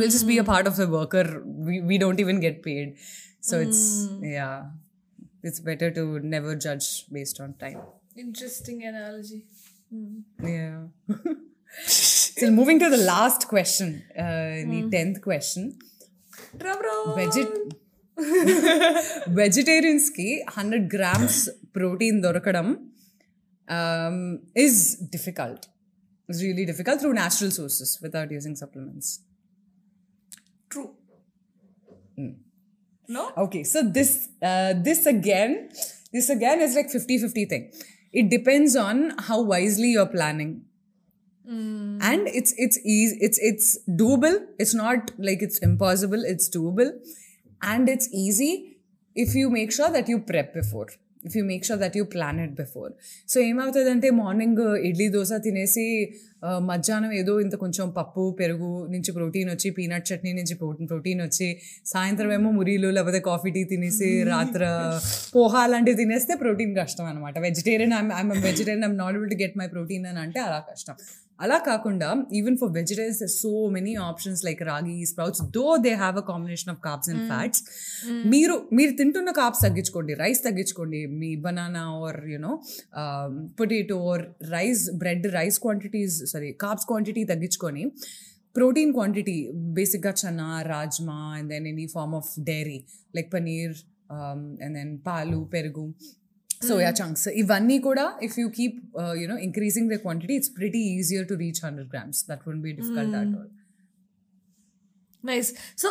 will 0.00 0.12
just 0.16 0.28
be 0.32 0.38
a 0.44 0.46
part 0.52 0.70
of 0.72 0.78
the 0.84 0.88
worker 0.98 1.30
we 1.90 1.98
don't 2.04 2.22
even 2.24 2.40
get 2.46 2.60
paid 2.68 2.90
so 3.50 3.60
it's 3.66 3.84
yeah 4.38 4.48
it's 5.48 5.62
better 5.70 5.92
to 5.98 6.04
never 6.36 6.58
judge 6.66 6.88
based 7.16 7.42
on 7.46 7.54
time 7.66 7.80
interesting 8.26 8.82
analogy 8.92 9.40
Yeah. 10.52 10.78
so 12.36 12.46
moving 12.50 12.78
to 12.82 12.88
the 12.94 13.00
last 13.10 13.42
question, 13.52 13.88
uh, 14.24 14.54
the 14.72 14.80
tenth 14.94 15.18
question. 15.26 15.64
వెజిట్ 17.18 17.54
వెజిటేరియన్స్కి 19.40 20.28
hundred 20.56 20.86
grams 20.94 21.40
protein 21.78 22.18
దొరకడం 22.26 22.68
is 24.64 24.82
difficult 25.16 25.66
is 26.28 26.40
really 26.46 26.64
difficult 26.72 27.00
through 27.00 27.10
natural 27.12 27.54
sources 27.60 27.92
without 28.06 28.32
using 28.36 28.58
supplements 28.62 29.12
true 30.70 30.84
no 33.08 33.24
Okay, 33.44 33.62
so 33.72 33.78
this 33.96 34.10
uh, 34.42 34.72
this 34.86 35.00
again, 35.06 35.50
this 36.14 36.28
again 36.36 36.60
is 36.60 36.72
like 36.78 36.88
50-50 36.90 37.48
thing. 37.48 37.64
It 38.14 38.26
depends 38.30 38.74
on 38.76 38.96
how 39.28 39.38
wisely 39.42 39.90
you're 39.92 40.12
planning. 40.18 40.52
And 41.45 42.27
it's 42.29 42.53
it's 42.55 42.77
easy, 42.79 43.17
it's 43.19 43.39
it's 43.39 43.79
doable. 43.89 44.37
It's 44.57 44.73
not 44.73 45.11
like 45.19 45.41
it's 45.41 45.59
impossible, 45.59 46.23
it's 46.23 46.49
doable. 46.49 46.91
And 47.61 47.89
it's 47.89 48.13
easy 48.13 48.77
if 49.15 49.35
you 49.35 49.49
make 49.49 49.71
sure 49.71 49.89
that 49.89 50.07
you 50.07 50.19
prep 50.21 50.53
before. 50.53 50.87
If 51.23 51.35
you 51.37 51.43
make 51.49 51.63
sure 51.67 51.79
that 51.81 51.95
you 51.99 52.03
plan 52.13 52.37
it 52.43 52.53
before 52.61 52.91
so 53.29 53.37
ఏమవుతుందంటే 53.47 54.07
morning 54.19 54.61
idli 54.89 55.07
dosa 55.15 55.31
తినేసి 55.45 55.85
మధ్యాహ్నం 56.69 57.11
ఏదో 57.19 57.33
ఇంత 57.43 57.55
కొంచెం 57.63 57.87
పప్పు 57.97 58.21
పెరుగు 58.39 58.69
నుంచి 58.93 59.11
protein 59.17 59.49
వచ్చి 59.53 59.69
పీనట్ 59.77 60.05
చట్నీ 60.09 60.31
నుంచి 60.39 60.55
ప్రోటీన్ 60.61 60.89
ప్రోటీన్ 60.91 61.21
వచ్చి 61.27 61.49
సాయంత్రం 61.93 62.31
ఏమో 62.37 62.51
మురీలు 62.59 62.89
లేకపోతే 62.97 63.21
కాఫీ 63.29 63.51
టీ 63.57 63.63
తినేసి 63.73 64.09
రాత్ర 64.31 64.63
పోహా 65.35 65.63
లాంటివి 65.73 65.97
తినేస్తే 66.01 66.35
ప్రోటీన్ 66.43 66.73
కష్టం 66.81 67.05
అనమాట 67.11 67.37
vegetarian 67.47 67.95
I'm 67.99 68.11
I'm 68.21 68.31
vegetarian 68.49 68.85
I'm 68.89 68.97
not 69.03 69.17
able 69.19 69.31
to 69.33 69.39
get 69.43 69.57
my 69.61 69.67
protein 69.75 70.07
అని 70.11 70.21
అంటే 70.25 70.41
అలా 70.47 70.59
కష్టం 70.71 70.97
అలా 71.40 71.56
కాకుండా 71.66 72.08
even 72.32 72.56
for 72.56 72.70
vegetarians 72.70 73.22
so 73.32 73.50
many 73.68 73.94
options 74.02 74.42
like 74.44 74.62
ragi 74.62 74.94
sprouts 75.04 75.42
though 75.56 75.64
they 75.76 75.92
have 75.94 76.18
a 76.18 76.24
combination 76.30 76.70
of 76.70 76.80
carbs 76.80 77.10
and 77.10 77.24
fats 77.28 77.60
మీరు 78.26 78.54
మీరు 78.72 78.92
తింటున్న 78.96 79.32
కార్బ్స్ 79.32 79.62
తగ్గించుకోండి 79.62 80.14
రైస్ 80.14 80.40
తగ్గించుకోండి 80.44 81.00
మీ 81.18 81.30
banana 81.36 81.84
or 82.00 82.20
you know 82.30 82.52
potato 83.60 83.98
or 84.12 84.24
rice 84.50 84.84
bread 84.94 85.26
rice 85.34 85.58
quantities 85.58 86.16
sorry 86.32 86.50
carbs 86.64 86.86
quantity 86.86 87.24
తగ్గించుకొని 87.24 87.84
protein 88.56 88.92
quantity 88.92 89.38
బేసిక్గా 89.72 90.12
chana 90.20 90.50
rajma 90.66 91.18
and 91.38 91.50
then 91.50 91.66
any 91.66 91.86
form 91.86 92.14
of 92.14 92.30
dairy 92.40 92.78
like 93.16 93.28
paneer 93.34 93.74
and 94.62 94.74
then 94.76 94.94
పాలు 95.06 95.40
పెరుగు 95.52 95.84
soya 96.69 96.91
chunks 97.01 97.27
ఇవన్నీ 97.41 97.79
కూడా 97.79 98.05
if 98.23 98.39
you 98.39 98.49
keep 98.49 98.77
you know 99.17 99.37
increasing 99.37 99.89
the 99.89 99.97
quantity 99.97 100.35
it's 100.35 100.51
pretty 100.57 100.81
easier 100.99 101.25
to 101.27 101.33
reach 101.33 101.65
hundred 101.65 101.89
grams 101.89 102.21
that 102.29 102.43
would 102.47 102.61
be 102.61 102.71
difficult 102.71 103.15
at 103.15 103.33
all 103.39 103.49
nice 105.23 105.49
so 105.77 105.89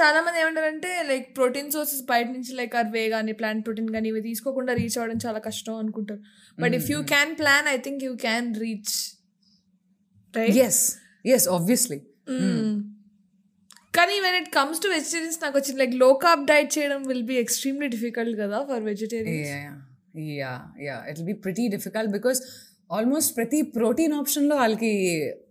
చాలా 0.00 0.20
మంది 0.22 0.38
ఏమంటారంటే 0.40 1.02
like 1.08 1.36
protein 1.36 1.70
sources 1.70 2.02
బయట 2.02 2.26
నుంచి 2.26 2.52
like 2.52 2.76
అర్వే 2.76 3.08
కానీ 3.08 3.32
ప్లాంట్ 3.32 3.64
ప్రోటీన్ 3.64 3.88
కానీ 3.88 4.08
ఇవి 4.08 4.20
తీసుకోకుండా 4.20 4.72
రీచ్ 4.72 4.98
అవ్వడం 4.98 5.18
చాలా 5.26 5.38
కష్టం 5.38 5.74
అనుకుంటారు. 5.74 6.20
But 6.58 6.74
if 6.74 6.90
you 6.90 6.98
can 7.02 7.38
plan 7.38 7.68
I 7.68 7.76
think 7.76 8.04
you 8.04 8.12
can 8.16 8.48
reach 8.60 8.94
yes 10.66 10.82
yes 11.26 11.48
obviously 11.48 11.98
కానీ 13.94 14.16
when 14.20 14.36
it 14.36 14.50
comes 14.54 14.80
to 14.82 14.88
vegetarians 14.88 15.38
నాకు 15.42 15.56
వచ్చింది 15.58 15.78
లైక్లో 15.78 16.08
కార్బ్ 16.14 16.46
డైట్ 16.46 16.78
చేయడం 16.78 17.02
విల్ 17.02 17.22
బి 17.22 17.36
ఎక్స్ట్రీమ్లీ 17.36 17.88
డిఫికల్ట్ 17.88 18.36
కదా 18.40 18.58
for 18.64 18.82
vegetarian 18.82 19.78
yeah 20.39 20.53
yeah 20.87 20.97
it 21.11 21.21
be 21.29 21.35
pretty 21.45 21.65
difficult 21.75 22.11
because 22.17 22.39
almost 22.89 23.31
ప్రతి 23.37 23.61
protein 23.77 24.13
ఆప్షన్లో 24.21 24.55
వాళ్ళకి 24.61 24.91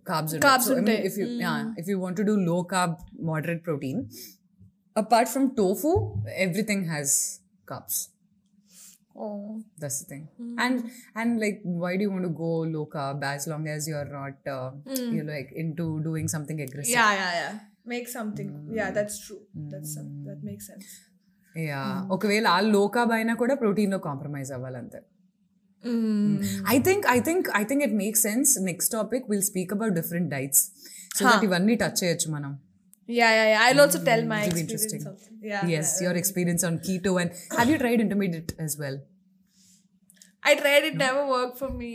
carbs 0.09 0.35
Carbs 0.47 0.67
ఉంటాయి. 0.75 0.99
If 1.09 1.17
you 1.21 1.27
if 1.81 1.89
you 1.91 1.97
want 2.03 2.17
to 2.21 2.25
do 2.29 2.35
low 2.49 2.57
carb 2.73 2.95
moderate 3.31 3.63
protein 3.63 4.01
apart 4.95 5.29
from 5.33 5.49
tofu 5.61 5.91
everything 6.47 6.87
has 6.93 7.15
carbs 7.67 8.01
That's 9.77 9.97
the 10.01 10.05
thing. 10.05 10.21
And 10.57 10.75
and 11.15 11.39
like, 11.39 11.57
why 11.81 11.97
do 11.97 12.03
you 12.03 12.11
want 12.11 12.23
to 12.23 12.33
go 12.37 12.51
low 12.67 12.85
carb 12.87 13.23
as 13.25 13.47
long 13.47 13.67
as 13.67 13.87
you're 13.87 14.09
not 14.11 14.47
uh, 14.47 14.69
you're 15.07 15.27
like 15.27 15.51
into 15.53 15.85
doing 16.01 16.27
something 16.27 16.59
aggressive? 16.61 16.93
Yeah 16.95 17.07
yeah 17.19 17.27
yeah 17.39 17.49
make 17.87 18.07
something 18.09 18.53
yeah 18.77 18.87
that's 18.97 19.17
true 19.25 19.37
that's 19.71 19.95
that 20.27 20.43
make 20.49 20.61
sense 20.61 20.87
Yeah. 21.55 21.87
ఒకవేళ 22.15 22.45
ఆ 22.57 22.59
లో 22.75 22.81
carb 22.95 23.13
అయినా 23.17 23.33
కూడా 23.41 23.55
protein 23.61 23.91
లో 23.95 23.99
compromise 24.07 24.51
అవ్వాలంతే 24.57 24.99
I 26.73 26.77
think 26.87 27.05
I 27.15 27.19
think 27.27 27.47
I 27.59 27.63
think 27.69 27.83
it 27.87 27.95
make 28.03 28.17
sense 28.27 28.51
next 28.69 28.91
topic 28.97 29.25
will 29.31 29.45
speak 29.51 29.71
about 29.77 29.93
different 29.99 30.29
diets 30.35 30.63
so 31.17 31.23
that 31.29 31.45
ఇవన్నీ 31.49 31.75
touch 31.83 31.97
చేయొచ్చు 32.03 32.29
మనం 32.35 32.51
yeah 33.09 33.29
yeah 33.39 33.45
yeah 33.53 33.59
I'll 33.67 33.81
also 33.85 34.01
tell 34.09 34.25
my 34.33 34.41
It'll 34.43 34.57
be 34.59 34.63
experience 34.65 35.05
interesting. 35.05 35.47
Yeah 35.51 35.61
yes 35.75 35.89
your 36.05 36.15
experience 36.21 36.63
on 36.69 36.75
keto 36.87 37.13
and 37.23 37.31
have 37.57 37.69
you 37.73 37.79
tried 37.83 38.01
intermediate 38.07 38.53
as 38.67 38.75
well 38.83 38.97
I 40.43 40.55
tried 40.55 40.83
it, 40.83 40.95
never 40.97 41.23
worked 41.27 41.57
for 41.61 41.69
me. 41.81 41.89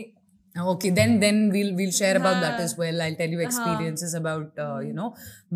Okay, 0.56 0.90
then 0.90 1.10
then 1.22 1.50
we'll 1.54 1.72
we'll 1.78 1.94
share 1.98 2.16
about 2.20 2.36
that 2.44 2.58
as 2.66 2.72
well. 2.82 2.96
I'll 3.04 3.16
tell 3.20 3.32
you 3.34 3.40
experiences 3.40 4.12
about 4.20 4.60
uh, 4.66 4.78
you 4.88 4.94
know 4.98 5.08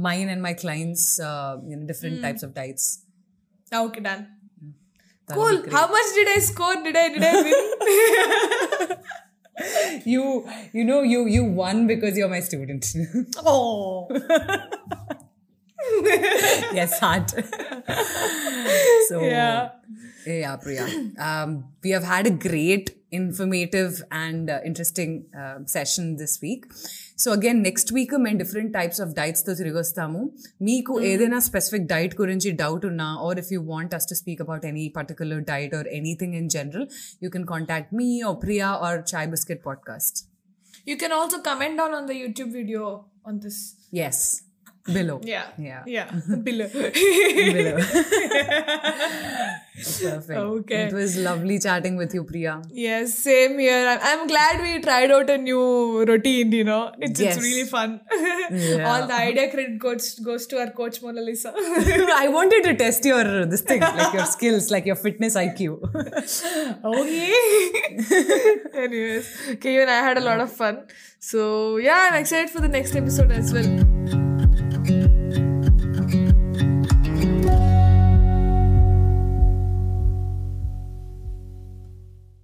mine 0.06 0.28
and 0.32 0.42
my 0.46 0.52
clients 0.62 1.04
uh, 1.28 1.52
you 1.70 1.76
know 1.76 1.86
different 1.90 2.18
types 2.26 2.42
of 2.46 2.50
diets. 2.58 2.86
Okay, 3.75 4.01
done. 4.01 4.27
Cool. 5.31 5.63
How 5.71 5.87
much 5.87 6.13
did 6.13 6.27
I 6.27 6.39
score? 6.39 6.75
Did 6.75 6.95
I 6.95 7.09
did 7.09 7.23
I 7.23 7.41
win? 7.41 8.97
You 10.05 10.45
you 10.73 10.83
know 10.83 11.01
you 11.01 11.27
you 11.27 11.45
won 11.45 11.87
because 11.87 12.17
you're 12.17 12.27
my 12.27 12.41
student. 12.41 12.85
oh. 13.45 14.07
yes, 16.73 16.99
so 19.07 19.21
Yeah 19.21 19.69
yeah 20.25 20.55
priya. 20.55 20.85
Um, 21.19 21.65
we 21.83 21.91
have 21.91 22.03
had 22.03 22.27
a 22.27 22.31
great 22.31 22.91
informative 23.11 24.01
and 24.11 24.49
uh, 24.49 24.59
interesting 24.65 25.25
um, 25.41 25.65
session 25.67 26.17
this 26.17 26.41
week. 26.41 26.65
So 27.15 27.31
again 27.31 27.61
next 27.61 27.91
week 27.91 28.11
um, 28.13 28.25
and 28.25 28.37
different 28.37 28.73
types 28.73 28.99
of 28.99 29.15
diets 29.15 29.41
to 29.43 29.51
tirigostamu 29.59 30.21
meeku 30.69 30.95
hmm. 30.99 31.09
edaina 31.11 31.39
specific 31.49 31.83
diet 31.93 32.15
gurinchi 32.19 32.51
doubt 32.63 32.85
unna 32.89 33.09
or 33.25 33.33
if 33.43 33.49
you 33.55 33.61
want 33.73 33.93
us 33.97 34.05
to 34.11 34.17
speak 34.21 34.41
about 34.45 34.65
any 34.71 34.85
particular 34.99 35.39
diet 35.51 35.73
or 35.79 35.85
anything 35.99 36.33
in 36.41 36.47
general 36.57 36.85
you 37.25 37.31
can 37.35 37.45
contact 37.53 37.91
me 38.01 38.09
or 38.29 38.35
priya 38.45 38.71
or 38.87 38.95
Chai 39.11 39.27
Bisket 39.33 39.61
podcast. 39.69 40.25
You 40.89 40.97
can 41.03 41.13
also 41.19 41.39
comment 41.49 41.77
down 41.81 41.93
on 41.99 42.05
the 42.11 42.17
youtube 42.23 42.51
video 42.59 43.05
on 43.23 43.39
this. 43.39 43.59
Yes. 43.91 44.44
Below 44.93 45.13
Yeah. 45.33 45.45
Yeah. 45.67 45.83
Yeah. 45.95 46.07
Below. 46.47 46.67
Below. 46.73 47.77
Perfect. 49.75 50.39
Okay. 50.39 50.81
It 50.87 50.93
was 50.93 51.17
lovely 51.27 51.57
chatting 51.65 51.95
with 52.01 52.13
you, 52.17 52.23
Priya. 52.23 52.53
yes, 52.71 53.13
same 53.27 53.57
here. 53.63 53.81
I'm, 53.91 53.99
I'm 54.09 54.21
glad 54.31 54.61
we 54.65 54.71
tried 54.85 55.11
out 55.15 55.29
a 55.29 55.37
new 55.37 55.63
routine, 56.09 56.51
you 56.59 56.63
know. 56.69 56.83
It's, 56.99 57.19
Yes. 57.19 57.35
it's 57.35 57.43
really 57.45 57.65
fun. 57.73 57.89
Yeah. 58.51 58.87
All 58.89 59.03
the 59.11 59.13
idea 59.29 59.49
credit 59.53 59.77
goes, 59.85 60.05
goes 60.29 60.45
to 60.51 60.59
our 60.63 60.69
coach 60.79 61.01
Monalisa. 61.01 61.51
I 62.23 62.27
wanted 62.37 62.63
to 62.69 62.73
test 62.83 63.03
your 63.11 63.25
this 63.53 63.61
thing, 63.61 63.81
like 63.81 64.13
your 64.19 64.25
skills, 64.35 64.71
like 64.75 64.85
your 64.85 64.95
fitness 65.05 65.35
IQ. 65.35 65.61
okay. 66.93 67.33
Anyways, 68.85 69.27
okay, 69.55 69.75
even 69.75 69.89
I 69.89 70.01
had 70.09 70.17
a 70.17 70.25
lot 70.29 70.39
of 70.39 70.51
fun. 70.61 70.77
So, 71.19 71.77
yeah, 71.77 71.99
I'm 72.11 72.17
excited 72.23 72.49
for 72.55 72.61
the 72.61 72.67
next 72.79 72.95
episode 72.95 73.31
as 73.31 73.51
well. 73.57 73.71